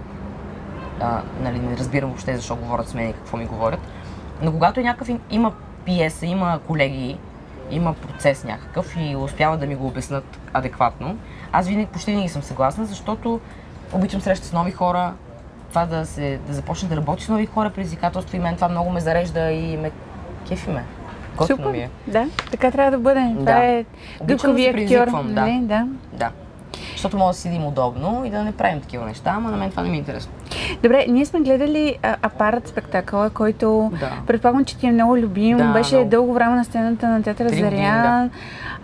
а, 1.00 1.21
нали, 1.41 1.59
не 1.59 1.77
разбирам 1.77 2.09
въобще 2.09 2.35
защо 2.35 2.55
говорят 2.55 2.88
с 2.89 2.93
мен 2.93 3.09
и 3.09 3.13
какво 3.13 3.38
ми 3.38 3.45
говорят. 3.45 3.79
Но 4.41 4.51
когато 4.51 4.79
е 4.79 4.83
някакъв, 4.83 5.09
има 5.29 5.51
пиеса, 5.85 6.25
има 6.25 6.59
колеги, 6.67 7.17
има 7.71 7.93
процес 7.93 8.43
някакъв 8.43 8.95
и 8.97 9.15
успяват 9.15 9.59
да 9.59 9.67
ми 9.67 9.75
го 9.75 9.88
обяснат 9.88 10.39
адекватно, 10.53 11.17
аз 11.51 11.67
винаги, 11.67 11.88
почти 11.88 12.12
винаги 12.12 12.29
съм 12.29 12.41
съгласна, 12.43 12.85
защото 12.85 13.39
обичам 13.93 14.21
среща 14.21 14.47
с 14.47 14.53
нови 14.53 14.71
хора, 14.71 15.13
това 15.69 15.85
да, 15.85 16.05
се, 16.05 16.39
да 16.47 16.53
започна 16.53 16.89
да 16.89 16.95
работя 16.95 17.23
с 17.23 17.29
нови 17.29 17.45
хора, 17.45 17.69
предизвикателство 17.69 18.38
и 18.38 18.39
мен 18.39 18.55
това 18.55 18.69
много 18.69 18.89
ме 18.89 19.00
зарежда 19.00 19.51
и 19.51 19.77
ме 19.77 19.91
кефи 20.47 20.69
ме. 20.69 20.83
Готино 21.38 21.69
ми 21.69 21.77
е. 21.77 21.89
Да, 22.07 22.27
така 22.51 22.71
трябва 22.71 22.91
да 22.91 22.97
бъде. 22.97 23.31
Това 23.33 23.43
Да. 23.43 23.65
е 23.65 23.85
Обичам 24.19 24.55
да 24.55 24.57
гъвкави 24.57 24.88
се 24.88 24.95
актьор. 25.00 25.23
да. 25.23 25.41
нали? 25.41 25.59
да. 25.62 25.88
Да. 26.13 26.31
Защото 26.91 27.17
може 27.17 27.35
да 27.35 27.41
седим 27.41 27.65
удобно 27.65 28.25
и 28.25 28.29
да 28.29 28.43
не 28.43 28.51
правим 28.51 28.81
такива 28.81 29.05
неща, 29.05 29.33
ама 29.35 29.51
на 29.51 29.57
мен 29.57 29.69
това 29.69 29.83
не 29.83 29.89
ми 29.89 29.95
е 29.95 30.00
интересно. 30.00 30.31
Добре, 30.84 31.05
ние 31.10 31.25
сме 31.25 31.39
гледали 31.39 31.98
а, 32.03 32.15
апарат 32.22 32.67
спектакъла, 32.67 33.29
който 33.29 33.91
Да. 34.00 34.12
предполагам, 34.27 34.65
че 34.65 34.77
ти 34.77 34.88
е 34.88 34.91
много 34.91 35.17
любим. 35.17 35.58
Да, 35.58 35.74
беше 35.74 35.96
много. 35.96 36.10
дълго 36.10 36.34
време 36.34 36.55
на 36.55 36.65
сцената 36.65 37.08
на 37.08 37.24
театъра 37.24 37.50
Зарян. 37.50 38.29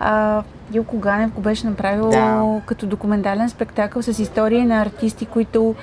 А, 0.00 0.42
Илко 0.72 0.98
Ганев 0.98 1.30
го 1.30 1.40
беше 1.40 1.66
направил 1.66 2.10
Да. 2.10 2.60
като 2.66 2.86
документален 2.86 3.48
спектакъл 3.48 4.02
с 4.02 4.18
истории 4.18 4.64
на 4.64 4.80
артисти, 4.82 5.26
които 5.26 5.74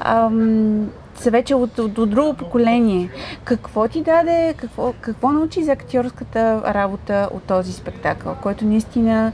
ам, 0.00 0.86
са 1.14 1.30
вече 1.30 1.54
от, 1.54 1.78
от, 1.78 1.98
от 1.98 2.10
друго 2.10 2.34
поколение. 2.34 3.08
Какво 3.44 3.88
ти 3.88 4.02
даде, 4.02 4.54
какво, 4.56 4.92
какво 5.00 5.32
научи 5.32 5.64
за 5.64 5.72
актьорската 5.72 6.62
работа 6.66 7.28
от 7.32 7.42
този 7.42 7.72
спектакъл, 7.72 8.34
който 8.42 8.64
наистина 8.64 9.32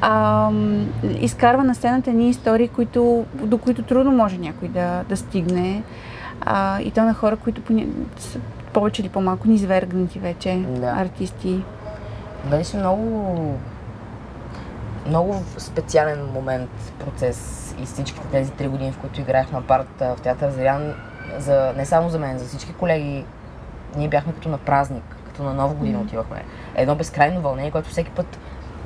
ам, 0.00 0.86
изкарва 1.20 1.64
на 1.64 1.74
сцената 1.74 2.10
ни 2.10 2.28
истории, 2.30 2.68
които, 2.68 3.24
до 3.34 3.58
които 3.58 3.82
трудно 3.82 4.12
може 4.12 4.38
някой 4.38 4.68
да, 4.68 5.04
да 5.08 5.16
стигне. 5.16 5.82
А, 6.40 6.80
и 6.80 6.90
то 6.90 7.04
на 7.04 7.14
хора, 7.14 7.36
които 7.36 7.62
поня... 7.62 7.86
са 8.18 8.38
повече 8.72 9.02
или 9.02 9.08
по-малко 9.08 9.48
низвергнати 9.48 10.18
вече 10.18 10.64
Да. 10.68 10.86
артисти. 10.86 11.62
Беше 12.50 12.76
много 12.76 13.58
много 15.08 15.42
специален 15.58 16.26
момент, 16.34 16.70
процес 16.98 17.74
и 17.82 17.86
всичките 17.86 18.26
тези 18.26 18.50
три 18.52 18.68
години, 18.68 18.92
в 18.92 18.98
които 18.98 19.20
играехме 19.20 19.58
апарт 19.58 19.88
в 20.00 20.16
театър 20.22 20.50
Зарян, 20.50 20.94
за, 21.38 21.72
не 21.76 21.86
само 21.86 22.08
за 22.08 22.18
мен, 22.18 22.38
за 22.38 22.44
всички 22.44 22.72
колеги, 22.72 23.24
ние 23.96 24.08
бяхме 24.08 24.32
като 24.32 24.48
на 24.48 24.58
празник, 24.58 25.16
като 25.26 25.42
на 25.42 25.54
нова 25.54 25.74
година 25.74 26.00
отивахме. 26.00 26.44
Едно 26.74 26.94
безкрайно 26.94 27.40
вълнение, 27.40 27.70
което 27.70 27.88
всеки 27.88 28.10
път 28.10 28.38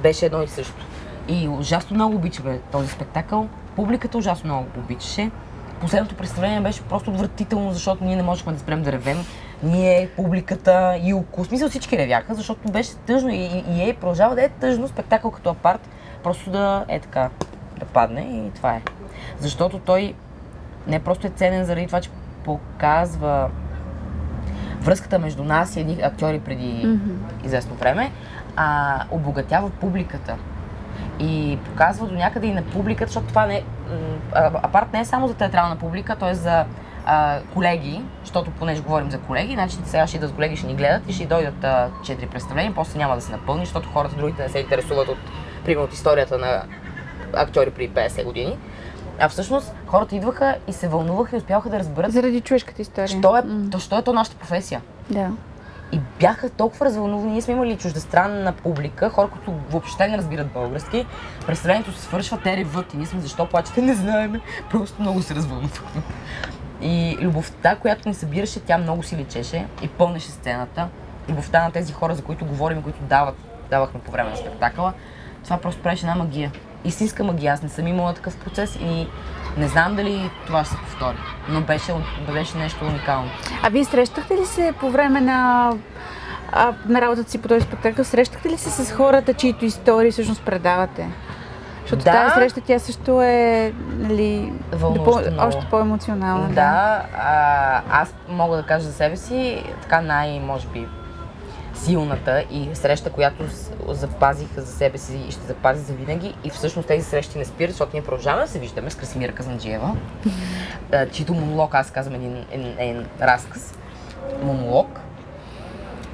беше 0.02 0.26
едно 0.26 0.42
и 0.42 0.48
също. 0.48 0.86
И 1.30 1.48
ужасно 1.48 1.94
много 1.94 2.16
обичаме 2.16 2.58
този 2.72 2.88
спектакъл. 2.88 3.48
Публиката 3.76 4.18
ужасно 4.18 4.48
много 4.48 4.66
го 4.74 4.80
обичаше. 4.80 5.30
Последното 5.80 6.14
представление 6.14 6.60
беше 6.60 6.82
просто 6.82 7.10
отвратително, 7.10 7.72
защото 7.72 8.04
ние 8.04 8.16
не 8.16 8.22
можехме 8.22 8.52
да 8.52 8.58
спрем 8.58 8.82
да 8.82 8.92
ревем. 8.92 9.16
Ние, 9.62 10.08
публиката, 10.16 10.98
Илко, 11.02 11.44
в 11.44 11.46
смисъл 11.46 11.68
всички 11.68 11.98
ревяха, 11.98 12.34
защото 12.34 12.72
беше 12.72 12.94
тъжно 12.96 13.28
и, 13.28 13.36
и, 13.36 13.64
и 13.68 13.90
е, 13.90 13.94
продължава 13.94 14.34
да 14.34 14.42
е 14.44 14.48
тъжно 14.48 14.88
спектакъл 14.88 15.30
като 15.30 15.50
апарт, 15.50 15.88
просто 16.22 16.50
да 16.50 16.84
е 16.88 17.00
така, 17.00 17.30
да 17.78 17.84
падне 17.84 18.20
и 18.20 18.50
това 18.50 18.74
е. 18.74 18.82
Защото 19.38 19.78
той 19.78 20.14
не 20.86 20.98
просто 20.98 21.26
е 21.26 21.30
ценен 21.30 21.64
заради 21.64 21.86
това, 21.86 22.00
че 22.00 22.10
показва 22.44 23.50
връзката 24.80 25.18
между 25.18 25.44
нас 25.44 25.76
и 25.76 25.80
едни 25.80 25.98
актьори 26.02 26.40
преди 26.40 26.98
известно 27.44 27.74
време, 27.74 28.10
а 28.56 29.00
обогатява 29.10 29.70
публиката. 29.70 30.36
И 31.20 31.58
показва 31.64 32.06
до 32.06 32.14
някъде 32.14 32.46
и 32.46 32.54
на 32.54 32.62
публиката, 32.62 33.06
защото 33.06 33.26
това 33.26 33.46
не 33.46 33.54
е, 33.54 33.62
апарт 34.36 34.92
не 34.92 35.00
е 35.00 35.04
само 35.04 35.28
за 35.28 35.34
театрална 35.34 35.76
публика, 35.76 36.16
т.е. 36.16 36.34
за 36.34 36.64
а, 37.06 37.38
колеги, 37.54 38.02
защото 38.20 38.50
понеже 38.50 38.82
говорим 38.82 39.10
за 39.10 39.18
колеги, 39.18 39.54
значи 39.54 39.76
сега 39.84 40.06
ще 40.06 40.16
идват 40.16 40.34
колеги, 40.34 40.56
ще 40.56 40.66
ни 40.66 40.74
гледат 40.74 41.02
и 41.08 41.12
ще 41.12 41.26
дойдат 41.26 41.64
а, 41.64 41.88
четири 42.04 42.26
представления, 42.26 42.72
после 42.74 42.98
няма 42.98 43.14
да 43.14 43.20
се 43.20 43.32
напълни, 43.32 43.64
защото 43.64 43.88
хората 43.88 44.16
другите 44.16 44.42
не 44.42 44.48
се 44.48 44.58
интересуват 44.58 45.08
от, 45.08 45.18
примерно, 45.64 45.84
от 45.84 45.92
историята 45.92 46.38
на 46.38 46.62
актьори 47.34 47.70
преди 47.70 47.90
50 47.90 48.24
години. 48.24 48.58
А 49.18 49.28
всъщност 49.28 49.74
хората 49.86 50.16
идваха 50.16 50.56
и 50.68 50.72
се 50.72 50.88
вълнуваха 50.88 51.36
и 51.36 51.38
успяваха 51.38 51.70
да 51.70 51.78
разберат, 51.78 52.12
Заради 52.12 52.40
човешката 52.40 52.82
история. 52.82 53.08
що 53.08 53.36
е, 53.36 53.42
М, 53.42 53.68
то, 53.70 53.78
що 53.78 53.98
е 53.98 54.02
то 54.02 54.12
нашата 54.12 54.36
професия. 54.36 54.80
Да. 55.10 55.30
И 55.92 56.00
бяха 56.20 56.50
толкова 56.50 56.86
развълнувани. 56.86 57.32
Ние 57.32 57.42
сме 57.42 57.54
имали 57.54 57.76
чуждестранна 57.76 58.52
публика, 58.52 59.10
хора, 59.10 59.28
които 59.28 59.52
въобще 59.70 60.08
не 60.08 60.18
разбират 60.18 60.52
български. 60.52 61.06
Представлението 61.46 61.92
се 61.92 62.02
свършва, 62.02 62.38
те 62.44 62.56
реват 62.56 62.94
и 62.94 62.96
ние 62.96 63.06
сме 63.06 63.20
защо 63.20 63.46
плачете, 63.46 63.82
не 63.82 63.94
знаем. 63.94 64.40
Просто 64.70 65.02
много 65.02 65.22
се 65.22 65.34
развълнувахме. 65.34 66.02
И 66.82 67.18
любовта, 67.20 67.76
която 67.76 68.08
ни 68.08 68.14
събираше, 68.14 68.60
тя 68.60 68.78
много 68.78 69.02
си 69.02 69.16
личеше 69.16 69.66
и 69.82 69.88
пълнеше 69.88 70.30
сцената. 70.30 70.88
Любовта 71.28 71.64
на 71.64 71.72
тези 71.72 71.92
хора, 71.92 72.14
за 72.14 72.22
които 72.22 72.44
говорим 72.44 72.78
и 72.78 72.82
които 72.82 73.02
дават, 73.02 73.36
давахме 73.70 74.00
по 74.00 74.10
време 74.12 74.30
на 74.30 74.36
спектакъла, 74.36 74.92
това 75.44 75.56
просто 75.56 75.82
правеше 75.82 76.06
една 76.06 76.14
магия. 76.14 76.52
Истинска 76.84 77.24
магия. 77.24 77.52
Аз 77.52 77.62
не 77.62 77.68
съм 77.68 77.86
имала 77.86 78.14
такъв 78.14 78.36
процес 78.36 78.76
и 78.76 79.06
не 79.56 79.68
знам 79.68 79.96
дали 79.96 80.30
това 80.46 80.64
ще 80.64 80.74
се 80.74 80.80
повтори. 80.80 81.16
Но 81.48 81.60
беше, 81.60 81.92
беше 82.28 82.58
нещо 82.58 82.84
уникално. 82.84 83.30
А 83.62 83.68
вие 83.68 83.84
срещахте 83.84 84.34
ли 84.34 84.46
се 84.46 84.72
по 84.80 84.90
време 84.90 85.20
на, 85.20 85.70
а, 86.52 86.72
на 86.86 87.00
работата 87.00 87.30
си 87.30 87.42
по 87.42 87.48
този 87.48 87.60
спектакъл? 87.60 88.04
Срещахте 88.04 88.48
ли 88.48 88.56
се 88.56 88.84
с 88.84 88.92
хората, 88.92 89.34
чието 89.34 89.64
истории 89.64 90.10
всъщност 90.10 90.42
предавате? 90.42 91.08
Защото 91.80 92.04
Да. 92.04 92.12
тази 92.12 92.34
среща 92.34 92.60
тя 92.60 92.78
също 92.78 93.22
е 93.22 93.72
нали, 93.90 94.52
допъл- 94.72 95.48
още 95.48 95.66
по-емоционална. 95.70 96.48
Да, 96.48 97.02
а, 97.18 97.80
аз 97.90 98.14
мога 98.28 98.56
да 98.56 98.62
кажа 98.62 98.84
за 98.84 98.92
себе 98.92 99.16
си, 99.16 99.64
така 99.82 100.00
най, 100.00 100.40
може 100.40 100.66
би, 100.68 100.88
силната 101.84 102.44
и 102.50 102.68
среща, 102.74 103.10
която 103.10 103.44
запазих 103.88 104.48
за 104.56 104.66
себе 104.66 104.98
си 104.98 105.24
и 105.28 105.30
ще 105.30 105.46
запази 105.46 105.82
за 105.82 105.92
винаги. 105.92 106.34
И 106.44 106.50
всъщност 106.50 106.88
тези 106.88 107.04
срещи 107.04 107.38
не 107.38 107.44
спират, 107.44 107.70
защото 107.70 107.90
ние 107.94 108.04
продължаваме 108.04 108.42
да 108.42 108.50
се 108.50 108.58
виждаме 108.58 108.90
с 108.90 108.94
Красимира 108.94 109.32
Казанджиева, 109.32 109.96
чийто 111.12 111.34
монолог, 111.34 111.74
аз 111.74 111.90
казвам 111.90 112.14
един, 112.14 112.44
един, 112.50 112.74
един 112.78 113.06
разказ, 113.20 113.78
монолог. 114.42 115.00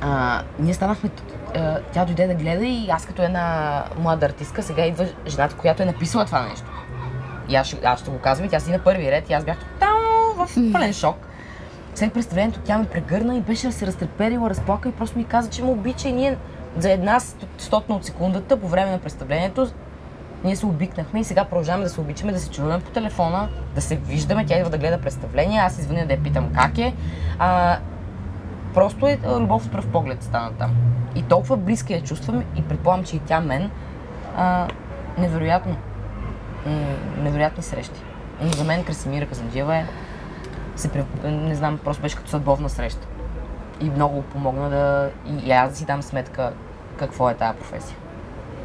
А, 0.00 0.42
ние 0.58 0.74
станахме, 0.74 1.10
а, 1.54 1.78
тя 1.92 2.04
дойде 2.04 2.26
да 2.26 2.34
гледа 2.34 2.64
и 2.64 2.88
аз 2.90 3.06
като 3.06 3.22
една 3.22 3.84
млада 3.98 4.26
артистка, 4.26 4.62
сега 4.62 4.86
идва 4.86 5.06
жената, 5.26 5.56
която 5.56 5.82
е 5.82 5.86
написала 5.86 6.24
това 6.24 6.42
нещо. 6.42 6.66
И 7.48 7.56
аз 7.56 7.76
аз 7.84 8.00
ще 8.00 8.10
го 8.10 8.18
казвам 8.18 8.46
и 8.46 8.50
тя 8.50 8.60
си 8.60 8.70
на 8.70 8.78
първи 8.78 9.10
ред 9.10 9.30
и 9.30 9.32
аз 9.32 9.44
бях 9.44 9.58
тотално 9.58 10.46
в 10.46 10.72
пълен 10.72 10.92
шок. 10.92 11.25
След 11.96 12.12
представлението 12.12 12.60
тя 12.64 12.78
ме 12.78 12.84
прегърна 12.84 13.36
и 13.36 13.40
беше 13.40 13.66
да 13.66 13.72
се 13.72 13.86
разтреперила, 13.86 14.50
разплака 14.50 14.88
и 14.88 14.92
просто 14.92 15.18
ми 15.18 15.24
каза, 15.24 15.50
че 15.50 15.62
ме 15.62 15.70
обича 15.70 16.08
и 16.08 16.12
ние 16.12 16.36
за 16.78 16.90
една 16.90 17.20
сто- 17.20 17.46
стотна 17.58 17.96
от 17.96 18.04
секундата 18.04 18.60
по 18.60 18.68
време 18.68 18.90
на 18.90 18.98
представлението 18.98 19.68
ние 20.44 20.56
се 20.56 20.66
обикнахме 20.66 21.20
и 21.20 21.24
сега 21.24 21.44
продължаваме 21.44 21.84
да 21.84 21.90
се 21.90 22.00
обичаме, 22.00 22.32
да 22.32 22.38
се 22.38 22.50
чуваме 22.50 22.80
по 22.80 22.90
телефона, 22.90 23.48
да 23.74 23.80
се 23.80 23.96
виждаме, 23.96 24.46
тя 24.46 24.58
идва 24.58 24.70
да 24.70 24.78
гледа 24.78 25.00
представление, 25.00 25.58
аз 25.58 25.78
извъня 25.78 26.06
да 26.06 26.12
я 26.12 26.22
питам 26.22 26.52
как 26.54 26.78
е. 26.78 26.94
А, 27.38 27.78
просто 28.74 29.06
е 29.06 29.18
любов 29.40 29.66
от 29.66 29.72
пръв 29.72 29.86
поглед 29.86 30.22
стана 30.22 30.52
там. 30.58 30.70
И 31.14 31.22
толкова 31.22 31.56
близка 31.56 31.94
я 31.94 32.02
чувствам 32.02 32.44
и 32.56 32.62
предполагам, 32.62 33.04
че 33.04 33.16
и 33.16 33.18
тя 33.18 33.40
мен. 33.40 33.70
А, 34.36 34.68
невероятно. 35.18 35.76
М, 36.66 36.86
невероятни 37.22 37.62
срещи. 37.62 38.00
Но 38.40 38.52
за 38.52 38.64
мен 38.64 38.84
Красимира 38.84 39.26
Казанджиева 39.26 39.76
е, 39.76 39.86
се, 40.76 41.04
не 41.24 41.54
знам, 41.54 41.78
просто 41.84 42.02
беше 42.02 42.16
като 42.16 42.30
съдбовна 42.30 42.68
среща. 42.68 43.06
И 43.80 43.90
много 43.90 44.22
помогна 44.22 44.70
да, 44.70 45.10
и, 45.26 45.48
и 45.48 45.52
аз 45.52 45.70
да 45.70 45.76
си 45.76 45.84
дам 45.84 46.02
сметка 46.02 46.52
какво 46.98 47.30
е 47.30 47.34
тази 47.34 47.58
професия. 47.58 47.96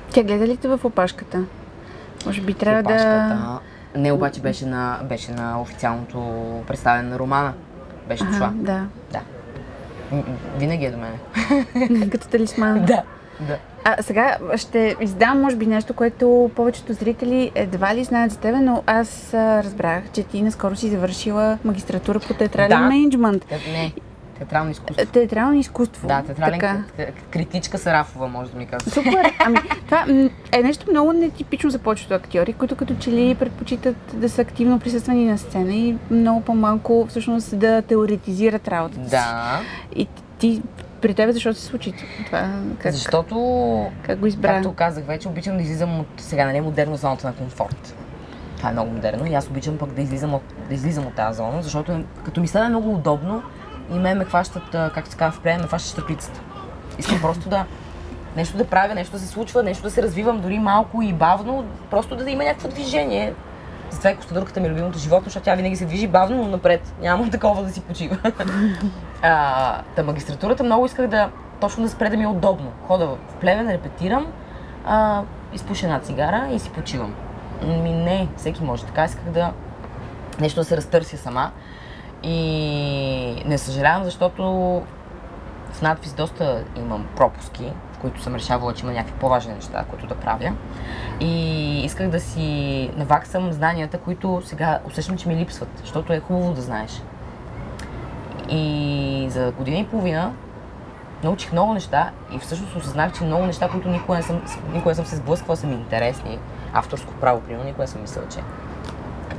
Тя 0.10 0.24
гледа 0.24 0.48
ли 0.48 0.58
те 0.58 0.68
в 0.68 0.80
опашката? 0.84 1.44
Може 2.26 2.42
би 2.42 2.54
трябва 2.54 2.84
да... 2.84 2.94
Опашката. 2.94 3.60
Не, 3.96 4.12
обаче 4.12 4.42
беше 4.42 4.66
на, 4.66 5.00
беше 5.04 5.32
на 5.32 5.62
официалното 5.62 6.20
представяне 6.68 7.10
на 7.10 7.20
романа. 7.20 7.54
Беше 8.08 8.24
дошла. 8.24 8.52
да. 8.56 8.86
Да. 9.12 9.22
Винаги 10.58 10.86
е 10.86 10.92
до 10.92 10.98
мене. 10.98 12.10
Като 12.12 12.28
талисман. 12.28 12.86
да. 12.86 13.04
Да. 13.42 13.58
А 13.84 14.04
сега 14.04 14.38
ще 14.56 14.96
издам, 15.02 15.42
може 15.42 15.56
би, 15.56 15.68
нещо, 15.68 15.94
което 15.94 16.52
повечето 16.56 16.94
зрители 16.94 17.52
едва 17.56 17.96
ли 17.96 18.04
знаят 18.04 18.32
за 18.32 18.38
тебе, 18.38 18.60
но 18.60 18.84
аз 18.86 19.34
а, 19.34 19.64
разбрах, 19.64 20.04
че 20.12 20.24
ти 20.24 20.42
наскоро 20.42 20.76
си 20.76 20.90
завършила 20.90 21.58
магистратура 21.66 22.20
по 22.20 22.34
театрален 22.34 22.70
Да. 22.70 22.88
менеджмент. 22.88 23.46
Не, 23.52 23.94
театрално 24.38 24.72
изкуство. 24.72 25.06
Театрално 25.06 25.54
изкуство. 25.60 26.08
Да, 26.08 26.22
театрален 26.22 26.60
Така. 26.60 26.84
критичка 27.30 27.78
Сарафова, 27.78 28.28
може 28.28 28.52
да 28.52 28.58
ми 28.58 28.66
казва. 28.66 28.92
Супер! 28.92 29.34
Ами, 29.40 29.58
това 29.86 30.06
е 30.52 30.62
нещо 30.64 30.86
много 30.92 31.14
нетипично 31.14 31.70
за 31.70 31.80
повечето 31.80 32.14
актьори, 32.14 32.54
които 32.54 32.76
като 32.76 32.96
че 32.96 33.12
ли 33.12 33.36
предпочитат 33.36 33.96
да 34.14 34.30
са 34.30 34.42
активно 34.42 34.80
присъствани 34.80 35.26
на 35.26 35.38
сцена 35.38 35.74
и 35.74 35.98
много 36.12 36.42
по-малко 36.42 37.06
всъщност 37.10 37.60
да 37.60 37.82
теоретизират 37.82 38.68
работата 38.68 39.04
си. 39.04 39.10
Да, 39.10 39.60
И 39.96 40.08
ти, 40.40 40.62
при 41.02 41.14
тебе 41.14 41.32
защо 41.32 41.54
се 41.54 41.62
случи 41.62 41.94
това? 42.26 42.50
Как, 42.80 42.92
защото, 42.94 43.36
как 44.04 44.20
го 44.20 44.28
избра? 44.28 44.48
както 44.54 44.74
казах 44.74 45.06
вече, 45.06 45.28
обичам 45.28 45.58
да 45.58 45.64
излизам 45.64 46.00
от 46.00 46.08
сега, 46.18 46.46
нали, 46.46 46.62
модерно 46.62 46.96
зоната 46.96 47.28
на 47.28 47.34
комфорт. 47.34 47.96
Това 48.58 48.70
е 48.70 48.74
много 48.74 48.92
модерно 48.92 49.26
и 49.26 49.34
аз 49.34 49.48
обичам 49.48 49.78
пък 49.78 49.94
да 49.94 50.02
излизам 50.02 50.34
от, 50.34 50.42
да 50.70 50.74
излизам 50.74 51.08
от 51.08 51.14
тази 51.14 51.38
зона, 51.38 51.64
защото 51.64 51.92
е- 51.92 52.04
като 52.26 52.42
ми 52.42 52.48
стане 52.48 52.70
много 52.70 52.94
удобно 52.94 53.44
и 53.94 54.00
мен 54.00 54.18
ме 54.18 54.26
хващат, 54.26 54.76
а, 54.76 54.92
как 54.94 55.08
се 55.08 55.18
казва 55.18 55.40
в 55.40 55.42
плен, 55.42 55.62
ме 55.62 55.68
хващат 55.68 55.92
щъпицата. 55.92 56.42
Искам 57.00 57.20
просто 57.22 57.50
да 57.50 57.66
нещо 58.36 58.58
да 58.58 58.66
правя, 58.66 58.96
нещо 58.96 59.12
да 59.12 59.20
се 59.20 59.28
случва, 59.28 59.64
нещо 59.64 59.84
да 59.84 59.92
се 59.92 60.04
развивам 60.04 60.42
дори 60.42 60.60
малко 60.60 61.02
и 61.02 61.14
бавно, 61.14 61.66
просто 61.90 62.16
да 62.16 62.32
има 62.32 62.44
някакво 62.44 62.68
движение. 62.68 63.34
Затова 63.90 64.12
и 64.12 64.16
костадурката 64.16 64.60
ми 64.60 64.68
е 64.68 64.72
любимото 64.72 65.00
животно, 65.00 65.26
защото 65.26 65.44
тя 65.44 65.56
винаги 65.56 65.76
се 65.76 65.86
движи 65.86 66.08
бавно, 66.08 66.38
но 66.38 66.48
напред. 66.48 66.94
Няма 67.02 67.30
такова 67.30 67.64
да 67.64 67.70
си 67.70 67.82
почива. 67.82 68.18
а, 69.22 69.82
та 69.96 70.04
магистратурата 70.04 70.64
много 70.64 70.86
исках 70.86 71.08
да 71.08 71.30
точно 71.60 71.84
да 71.84 71.90
спре 71.90 72.10
да 72.10 72.18
ми 72.18 72.24
е 72.24 72.28
удобно. 72.28 72.72
Хода 72.88 73.08
в 73.08 73.18
плевен, 73.42 73.70
репетирам, 73.70 74.28
а, 74.86 75.22
изпуша 75.54 75.86
една 75.86 76.00
цигара 76.00 76.48
и 76.52 76.60
си 76.60 76.70
почивам. 76.70 77.16
Ми 77.64 77.92
не, 77.92 78.28
всеки 78.38 78.64
може. 78.64 78.86
Така 78.86 79.06
исках 79.06 79.24
да 79.24 79.54
нещо 80.40 80.60
да 80.60 80.66
се 80.66 80.78
разтърся 80.78 81.18
сама. 81.18 81.52
И 82.24 83.44
не 83.46 83.58
съжалявам, 83.58 84.04
защото 84.04 84.44
в 85.72 85.82
надпис 85.82 86.14
доста 86.14 86.64
имам 86.78 87.08
пропуски, 87.16 87.72
в 87.94 87.98
които 87.98 88.22
съм 88.22 88.36
решавала, 88.36 88.74
че 88.74 88.86
има 88.86 88.94
някакви 88.94 89.20
по-важни 89.20 89.54
неща, 89.54 89.86
които 89.90 90.08
да 90.08 90.16
правя. 90.16 90.54
И 91.20 91.86
исках 91.86 92.10
да 92.10 92.20
си 92.20 92.90
наваксам 92.96 93.52
знанията, 93.52 93.98
които 93.98 94.42
сега 94.46 94.80
усещам, 94.88 95.18
че 95.18 95.28
ми 95.28 95.36
липсват, 95.36 95.70
защото 95.80 96.14
е 96.14 96.20
хубаво 96.20 96.54
да 96.54 96.62
знаеш. 96.62 97.02
И 98.52 99.28
за 99.30 99.52
година 99.52 99.78
и 99.78 99.88
половина 99.88 100.32
научих 101.24 101.52
много 101.52 101.74
неща 101.74 102.10
и 102.36 102.40
всъщност 102.40 102.76
осъзнах, 102.76 103.14
че 103.14 103.24
много 103.24 103.46
неща, 103.46 103.70
които 103.70 103.90
никога 103.90 104.18
не 104.18 104.24
съм, 104.24 104.42
никога 104.74 104.92
не 104.92 104.96
съм 104.96 105.06
се 105.06 105.16
сблъсквала, 105.16 105.58
са 105.58 105.68
ми 105.68 105.74
интересни. 105.74 106.40
Авторско 106.74 107.14
право, 107.14 107.42
примерно, 107.42 107.66
никога 107.66 107.84
не 107.84 107.88
съм 107.88 108.02
мислила, 108.02 108.26
че 108.30 108.40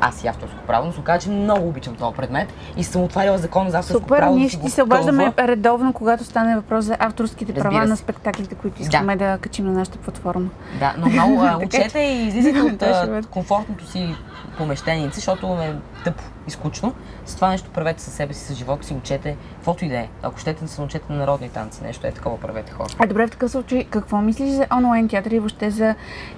аз 0.01 0.25
и 0.25 0.27
авторско 0.27 0.59
право, 0.67 0.87
но 0.87 0.93
се 0.93 1.01
оказа, 1.01 1.21
че 1.21 1.31
много 1.31 1.69
обичам 1.69 1.95
този 1.95 2.17
предмет 2.17 2.53
и 2.77 2.85
съм 2.85 3.03
отваряла 3.03 3.39
закон 3.39 3.71
за 3.71 3.79
авторско 3.79 4.03
Супер, 4.03 4.19
право. 4.19 4.35
ние 4.37 4.45
да 4.45 4.51
си 4.51 4.57
ще 4.57 4.71
се 4.71 4.83
обаждаме 4.83 5.33
редовно, 5.39 5.93
когато 5.93 6.25
стане 6.25 6.57
въпрос 6.57 6.85
за 6.85 6.97
авторските 6.99 7.53
Разбира 7.53 7.71
права 7.71 7.87
на 7.87 7.97
се. 7.97 8.03
спектаклите, 8.03 8.55
които 8.55 8.83
искаме 8.83 9.17
да, 9.17 9.39
качим 9.39 9.67
на 9.67 9.73
нашата 9.73 9.99
платформа. 9.99 10.49
Да, 10.79 10.95
но 10.99 11.09
много 11.09 11.65
учете 11.65 11.99
и 11.99 12.27
излизайте 12.27 12.61
от 12.63 12.77
Да, 12.77 13.21
комфортното 13.31 13.87
си 13.87 14.15
помещение, 14.57 15.11
защото 15.13 15.47
е 15.47 15.77
тъпо 16.05 16.23
и 16.49 16.51
скучно. 16.51 16.95
С 17.27 17.35
това 17.35 17.49
нещо 17.49 17.71
правете 17.71 18.03
със 18.03 18.15
себе 18.15 18.35
си, 18.35 18.55
с 18.55 18.57
живота 18.57 18.87
си, 18.87 18.95
учете, 18.95 19.37
каквото 19.55 19.85
и 19.85 19.89
да 19.89 19.99
е. 19.99 20.09
Ако 20.23 20.39
щете 20.39 20.65
да 20.65 20.69
се 20.69 20.81
научете 20.81 21.13
на 21.13 21.19
народни 21.19 21.49
танци, 21.49 21.85
нещо 21.85 22.07
е 22.07 22.13
такова, 22.13 22.41
правете 22.41 22.73
хора. 22.73 22.89
А 22.99 23.07
добре, 23.07 23.27
в 23.27 23.31
такъв 23.31 23.51
случай, 23.51 23.85
какво 23.85 24.21
мислиш 24.21 24.51
за 24.51 24.67
онлайн 24.77 25.09
театър 25.09 25.31
и 25.31 25.39
въобще 25.39 25.71
за 25.71 25.95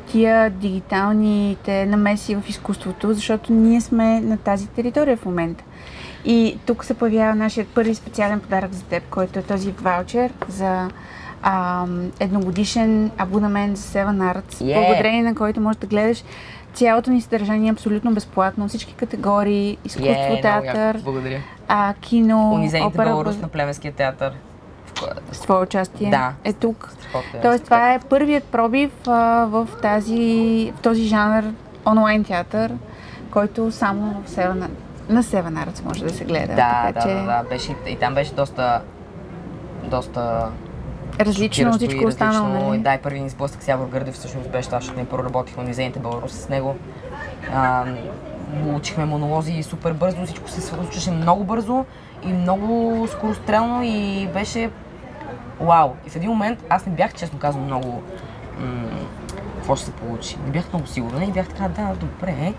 тия 0.07 0.51
дигиталните 0.51 1.87
намеси 1.87 2.37
в 2.37 2.49
изкуството, 2.49 3.15
защото 3.15 3.53
ние 3.53 3.81
сме 3.81 4.21
на 4.21 4.37
тази 4.37 4.67
територия 4.67 5.17
в 5.17 5.25
момента. 5.25 5.65
И 6.25 6.59
тук 6.67 6.85
се 6.85 6.95
появява 6.95 7.35
нашият 7.35 7.69
първи 7.69 7.95
специален 7.95 8.41
подарък 8.41 8.73
за 8.73 8.85
теб, 8.85 9.03
който 9.11 9.39
е 9.39 9.43
този 9.43 9.73
ваучер 9.73 10.33
за 10.49 10.89
ам, 11.45 12.11
едногодишен 12.21 13.11
абонамент 13.19 13.77
за 13.77 13.85
Seven 13.85 14.35
Arts, 14.35 14.55
Yeah. 14.55 14.75
благодарение 14.77 15.23
на 15.23 15.35
който 15.35 15.61
можеш 15.61 15.79
да 15.79 15.87
гледаш 15.87 16.25
цялото 16.75 17.11
ни 17.11 17.21
съдържание 17.21 17.73
абсолютно 17.73 18.13
безплатно, 18.13 18.69
всички 18.69 18.95
категории, 18.95 19.79
изкуство, 19.85 20.13
Е, 20.13 20.17
много 20.19 20.33
яко. 20.37 20.43
театър, 20.43 20.99
Благодаря. 20.99 21.41
а, 21.69 21.95
кино, 21.95 22.51
Унизените 22.51 22.87
опера, 22.89 23.05
беларус 23.05 23.39
на 23.39 23.49
племенския 23.49 23.93
театър. 23.93 24.33
с 25.33 25.41
твое 25.41 25.59
участие 25.59 26.11
Да. 26.11 26.33
е 26.45 26.53
тук. 26.53 26.93
Страхотен 26.93 27.41
Тоест, 27.43 27.65
това 27.65 27.95
е 27.95 27.99
първият 28.01 28.45
пробив 28.45 28.91
а, 29.07 29.13
в, 29.45 29.69
тази, 29.83 30.23
в 30.77 30.81
този 30.81 31.03
жанр 31.03 31.45
онлайн 31.87 32.25
театър, 32.25 32.73
който 33.31 33.73
само 33.73 34.23
в 34.23 34.31
Seven, 34.31 34.69
на 35.09 35.23
Seven 35.23 35.67
Arts 35.67 35.85
може 35.85 36.05
да 36.05 36.11
се 36.11 36.25
гледа. 36.25 36.47
Да, 36.47 36.83
така 36.87 36.93
да, 36.93 37.01
че 37.03 37.15
да, 37.15 37.23
да, 37.23 37.43
беше, 37.49 37.75
и 37.87 37.97
там 37.97 38.15
беше 38.15 38.35
доста, 38.35 38.81
доста 39.85 40.49
различно 41.21 41.71
от 41.71 41.77
всичко 41.77 42.05
останало. 42.05 42.47
различно. 42.47 42.69
Нали? 42.69 42.79
Да, 42.79 42.95
и 42.95 42.99
първи 42.99 43.21
ни 43.21 43.29
сблъсък 43.29 43.63
с 43.63 43.69
Явор 43.69 43.87
Гърдев 43.87 44.15
всъщност 44.15 44.51
беше 44.51 44.69
това, 44.69 44.81
защото 44.81 44.99
ние 44.99 45.09
първо 45.09 45.25
работихме 45.25 45.63
на 45.63 45.69
Низените 45.69 45.99
Беларуси 45.99 46.37
с 46.37 46.49
него. 46.49 46.77
А, 47.55 47.85
учихме 48.77 49.05
монолози 49.05 49.63
супер 49.63 49.93
бързо, 49.93 50.25
всичко 50.25 50.49
се 50.49 50.61
случваше 50.61 51.11
много 51.11 51.45
бързо 51.45 51.85
и 52.23 52.33
много 52.33 53.07
скорострелно 53.11 53.83
и 53.83 54.29
беше 54.35 54.71
вау. 55.61 55.91
И 56.07 56.11
в 56.11 56.17
един 56.17 56.31
момент 56.31 56.65
аз 56.69 56.87
не 56.87 56.93
бях, 56.93 57.15
честно 57.15 57.39
казвам, 57.39 57.65
много 57.65 58.03
какво 59.55 59.77
ще 59.77 59.87
се 59.87 59.93
получи. 59.93 60.37
Не 60.45 60.51
бях 60.51 60.73
много 60.73 60.87
сигурна 60.87 61.25
и 61.25 61.33
бях 61.33 61.49
така, 61.49 61.69
да, 61.69 61.95
добре. 61.95 62.53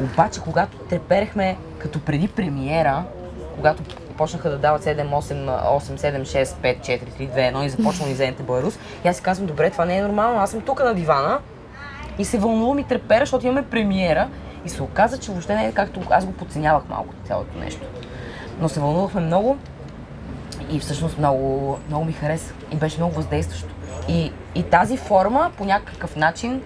Обаче, 0.00 0.40
когато 0.40 0.78
треперехме 0.78 1.56
като 1.78 2.00
преди 2.00 2.28
премиера, 2.28 3.04
когато 3.56 3.82
почнаха 4.16 4.50
да 4.50 4.58
дават 4.58 4.82
7, 4.82 5.08
8, 5.08 5.20
8, 5.78 5.96
7, 5.96 6.22
6, 6.22 6.44
5, 6.44 6.80
4, 6.80 7.00
3, 7.20 7.30
2, 7.30 7.52
1 7.52 7.64
и 7.64 7.68
започна 7.68 8.06
Низените 8.06 8.42
Беларус, 8.42 8.78
и 9.04 9.08
аз 9.08 9.16
си 9.16 9.22
казвам, 9.22 9.46
добре, 9.46 9.70
това 9.70 9.84
не 9.84 9.96
е 9.96 10.02
нормално, 10.02 10.40
аз 10.40 10.50
съм 10.50 10.60
тук 10.60 10.84
на 10.84 10.94
дивана 10.94 11.38
и 12.18 12.24
се 12.24 12.38
вълнувам 12.38 12.78
и 12.78 12.84
трепера, 12.84 13.20
защото 13.20 13.46
имаме 13.46 13.66
премиера 13.66 14.28
и 14.64 14.68
се 14.68 14.82
оказа, 14.82 15.18
че 15.18 15.30
въобще 15.30 15.54
не 15.54 15.66
е 15.66 15.72
както 15.72 16.00
аз 16.10 16.26
го 16.26 16.32
подценявах 16.32 16.88
малко 16.88 17.14
цялото 17.24 17.58
нещо. 17.58 17.86
Но 18.60 18.68
се 18.68 18.80
вълнувахме 18.80 19.20
много 19.20 19.56
и 20.70 20.80
всъщност 20.80 21.18
много, 21.18 21.78
много 21.88 22.04
ми 22.04 22.12
хареса 22.12 22.54
и 22.72 22.76
беше 22.76 22.98
много 22.98 23.14
въздействащо. 23.14 23.68
И, 24.08 24.32
и 24.54 24.62
тази 24.62 24.96
форма 24.96 25.50
по 25.56 25.64
някакъв 25.64 26.16
начин 26.16 26.62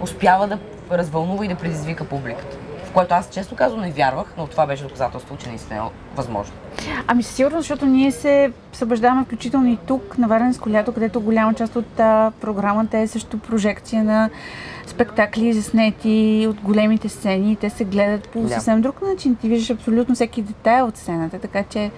успява 0.00 0.46
да 0.46 0.58
развълнува 0.92 1.44
и 1.44 1.48
да 1.48 1.54
предизвика 1.54 2.04
публиката. 2.04 2.56
Което 2.96 3.14
аз 3.14 3.30
често 3.30 3.56
казвам 3.56 3.80
не 3.80 3.90
вярвах, 3.90 4.34
но 4.38 4.46
това 4.46 4.66
беше 4.66 4.82
доказателство, 4.82 5.36
че 5.36 5.48
наистина 5.48 5.78
е 5.78 5.82
възможно. 6.16 6.54
Ами 7.06 7.22
със 7.22 7.34
сигурност, 7.36 7.62
защото 7.62 7.86
ние 7.86 8.12
се 8.12 8.52
събуждаваме 8.72 9.24
включително 9.24 9.66
и 9.66 9.78
тук 9.86 10.18
на 10.18 10.28
Варенско 10.28 10.70
лято, 10.70 10.92
където 10.92 11.20
голяма 11.20 11.54
част 11.54 11.76
от 11.76 12.00
а, 12.00 12.32
програмата 12.40 12.98
е 12.98 13.06
също 13.06 13.38
прожекция 13.38 14.04
на 14.04 14.30
спектакли 14.86 15.52
заснети 15.52 16.46
от 16.50 16.60
големите 16.60 17.08
сцени. 17.08 17.56
Те 17.56 17.70
се 17.70 17.84
гледат 17.84 18.28
по 18.28 18.40
Да. 18.40 18.48
съвсем 18.48 18.80
друг 18.80 19.02
начин. 19.02 19.36
Ти 19.36 19.48
виждаш 19.48 19.70
абсолютно 19.70 20.14
всеки 20.14 20.42
детайл 20.42 20.86
от 20.86 20.96
сцената, 20.96 21.38
така 21.38 21.62
че 21.62 21.90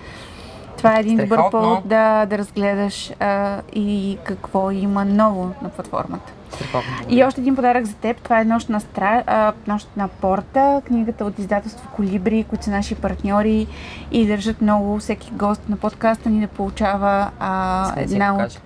това 0.77 0.97
е 0.97 1.01
един 1.01 1.17
добър 1.17 1.27
Страхотно. 1.37 1.61
повод 1.61 1.89
да, 1.89 2.27
да 2.27 2.39
разгледаш 2.39 3.13
а, 3.21 3.61
и 3.75 4.19
какво 4.25 4.71
има 4.71 5.05
ново 5.05 5.51
на 5.63 5.69
платформата. 5.69 6.33
Страхотно. 6.55 6.93
И 7.09 7.25
още 7.25 7.41
един 7.41 7.57
подарък 7.57 7.85
за 7.85 7.95
теб. 7.95 8.17
Това 8.17 8.41
е 8.41 8.45
Нощ 8.45 8.69
на, 8.69 8.81
стра... 8.81 9.23
а, 9.27 9.53
Нощ 9.67 9.89
на 9.97 10.09
порта, 10.09 10.83
книгата 10.87 11.25
от 11.25 11.39
издателство 11.39 11.89
Колибри, 11.97 12.45
които 12.49 12.65
са 12.65 12.71
наши 12.71 12.95
партньори 12.95 13.67
и 14.13 14.27
държат 14.27 14.61
много 14.61 14.99
всеки 14.99 15.31
гост 15.31 15.69
на 15.69 15.77
подкаста 15.77 16.31
ни 16.31 16.41
да 16.41 16.47
получава 16.47 17.31
а, 17.41 17.93
една 17.97 18.35
от 18.35 18.61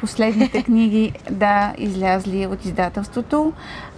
последните 0.00 0.62
книги 0.64 1.12
да 1.30 1.72
излязли 1.78 2.46
от 2.46 2.64
издателството. 2.64 3.52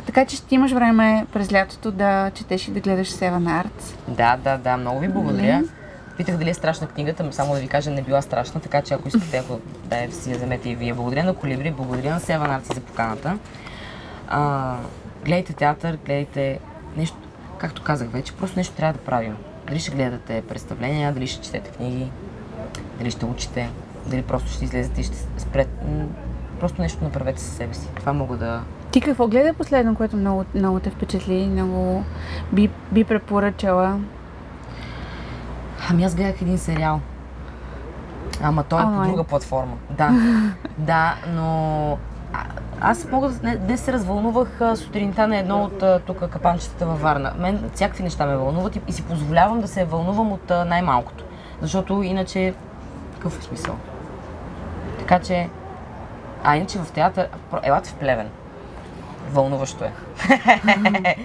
Така 0.06 0.24
че 0.24 0.36
ще 0.36 0.54
имаш 0.54 0.72
време 0.72 1.26
през 1.32 1.52
лятото 1.52 1.90
да 1.90 2.30
четеш 2.34 2.68
и 2.68 2.70
да 2.70 2.80
гледаш 2.80 3.08
Seven 3.08 3.64
Arts. 3.64 3.96
Да, 4.08 4.36
да, 4.36 4.58
да, 4.58 4.76
много 4.76 5.00
ви 5.00 5.08
благодаря. 5.08 5.62
Питах 6.22 6.36
дали 6.36 6.50
е 6.50 6.54
страшна 6.54 6.86
книгата, 6.86 7.24
но 7.24 7.32
само 7.32 7.54
да 7.54 7.60
ви 7.60 7.68
кажа, 7.68 7.90
не 7.90 8.02
била 8.02 8.22
страшна, 8.22 8.60
така 8.60 8.82
че 8.82 8.94
ако 8.94 9.08
искате, 9.08 9.36
ако 9.36 9.60
да 9.84 9.96
я 9.96 10.12
си 10.12 10.30
я 10.30 10.36
вземете 10.36 10.70
и 10.70 10.76
вие. 10.76 10.94
Благодаря 10.94 11.24
на 11.24 11.34
Колибри, 11.34 11.70
благодаря 11.70 12.10
на 12.10 12.20
Сева 12.20 12.48
Нарци 12.48 12.74
за 12.74 12.80
поканата. 12.80 13.38
А, 14.28 14.76
гледайте 15.24 15.52
театър, 15.52 15.98
гледайте 16.06 16.58
нещо, 16.96 17.16
както 17.58 17.82
казах 17.82 18.08
вече, 18.08 18.32
просто 18.32 18.58
нещо 18.58 18.74
трябва 18.74 18.92
да 18.92 18.98
правим. 18.98 19.36
Дали 19.68 19.78
ще 19.78 19.90
гледате 19.90 20.42
представления, 20.48 21.12
дали 21.12 21.26
ще 21.26 21.42
четете 21.44 21.70
книги, 21.70 22.10
дали 22.98 23.10
ще 23.10 23.26
учите, 23.26 23.70
дали 24.06 24.22
просто 24.22 24.50
ще 24.50 24.64
излезете 24.64 25.00
и 25.00 25.04
ще 25.04 25.16
спрете. 25.38 25.70
Просто 26.60 26.82
нещо 26.82 27.04
направете 27.04 27.40
със 27.40 27.56
себе 27.56 27.74
си. 27.74 27.88
Това 27.96 28.12
мога 28.12 28.36
да... 28.36 28.62
Ти 28.90 29.00
какво 29.00 29.28
гледа 29.28 29.54
последно, 29.54 29.94
което 29.94 30.16
много, 30.16 30.44
много 30.54 30.80
те 30.80 30.90
впечатли, 30.90 31.46
много 31.46 32.04
би, 32.52 32.70
би 32.92 33.04
препоръчала? 33.04 34.00
Ами 35.92 36.04
аз 36.04 36.14
гледах 36.14 36.42
един 36.42 36.58
сериал. 36.58 37.00
Ама 38.42 38.64
той 38.64 38.80
е 38.80 38.82
по 38.82 38.88
Онлайн. 38.88 39.10
друга 39.10 39.24
платформа. 39.24 39.76
Да. 39.90 40.10
да, 40.78 41.14
но 41.28 41.98
а, 42.32 42.44
аз 42.80 43.08
мога 43.10 43.28
да 43.28 43.48
не, 43.48 43.56
днес 43.56 43.80
се 43.80 43.92
развълнувах 43.92 44.60
а, 44.60 44.76
сутринта 44.76 45.28
на 45.28 45.38
едно 45.38 45.62
от 45.62 45.82
а, 45.82 46.00
тук 46.06 46.28
капанчетата 46.28 46.86
във 46.86 47.02
Варна. 47.02 47.32
Мен 47.38 47.70
всякакви 47.74 48.02
неща 48.02 48.26
ме 48.26 48.36
вълнуват 48.36 48.76
и, 48.76 48.80
и 48.88 48.92
си 48.92 49.02
позволявам 49.02 49.60
да 49.60 49.68
се 49.68 49.84
вълнувам 49.84 50.32
от 50.32 50.50
най-малкото. 50.66 51.24
Защото 51.60 52.02
иначе 52.02 52.54
какъв 53.14 53.38
е 53.38 53.42
смисъл? 53.42 53.76
Така 54.98 55.18
че, 55.18 55.48
а 56.44 56.56
иначе 56.56 56.78
в 56.78 56.92
театър, 56.92 57.28
елате 57.62 57.90
в 57.90 57.94
Плевен. 57.94 58.28
Вълнуващо 59.30 59.84
е. 59.84 59.92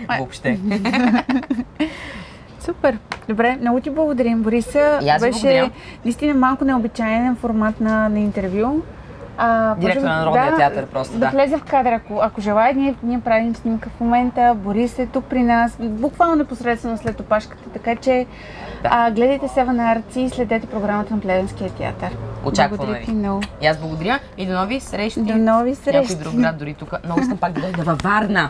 Въобще. 0.17 0.59
Супер. 2.67 2.97
Добре, 3.29 3.57
много 3.57 3.79
ти 3.79 3.89
благодарим, 3.89 4.41
Бориса. 4.41 4.99
И 5.01 5.09
аз 5.09 5.21
Беше 5.21 5.31
благодаря. 5.33 5.69
наистина 6.05 6.33
малко 6.35 6.65
необичайен 6.65 7.35
формат 7.35 7.81
на, 7.81 8.09
на 8.09 8.19
интервю. 8.19 8.81
А, 9.37 9.75
Директор 9.75 9.87
може 9.95 10.07
би- 10.07 10.09
на 10.09 10.19
Народния 10.19 10.55
театър 10.55 10.85
просто, 10.85 11.13
да. 11.13 11.19
да. 11.19 11.29
влезе 11.29 11.57
в 11.57 11.63
кадър, 11.63 11.91
ако, 11.91 12.19
ако 12.21 12.41
желая. 12.41 12.73
Ние, 12.73 12.95
ние 13.03 13.19
правим 13.19 13.55
снимка 13.55 13.89
в 13.89 13.99
момента. 13.99 14.53
Борис 14.55 14.99
е 14.99 15.05
тук 15.05 15.25
при 15.25 15.43
нас, 15.43 15.77
буквално 15.79 16.35
непосредствено 16.35 16.97
след 16.97 17.19
опашката. 17.19 17.69
Така 17.69 17.95
че 17.95 18.25
Да. 18.83 18.89
а, 18.91 19.11
гледайте 19.11 19.47
Seven 19.47 19.69
Arts 19.95 20.17
и 20.17 20.29
следете 20.29 20.67
програмата 20.67 21.13
на 21.13 21.19
Плевенския 21.19 21.69
театър. 21.69 22.09
Очакваме 22.45 22.77
Благодаря 22.77 22.99
ви. 22.99 23.05
ти 23.05 23.11
много. 23.11 23.41
И 23.61 23.67
аз 23.67 23.77
благодаря 23.77 24.19
и 24.37 24.45
до 24.45 24.53
нови 24.53 24.79
срещи. 24.79 25.21
До 25.21 25.35
нови 25.35 25.75
В 25.75 25.85
някой 25.85 26.05
срещи. 26.05 26.15
друг 26.15 26.33
град 26.33 26.57
дори 26.57 26.73
тук. 26.73 26.93
Много 27.05 27.21
искам 27.21 27.37
пак 27.37 27.51
да 27.51 27.61
дойда 27.61 27.83
във 27.83 27.97
Варна. 27.97 28.49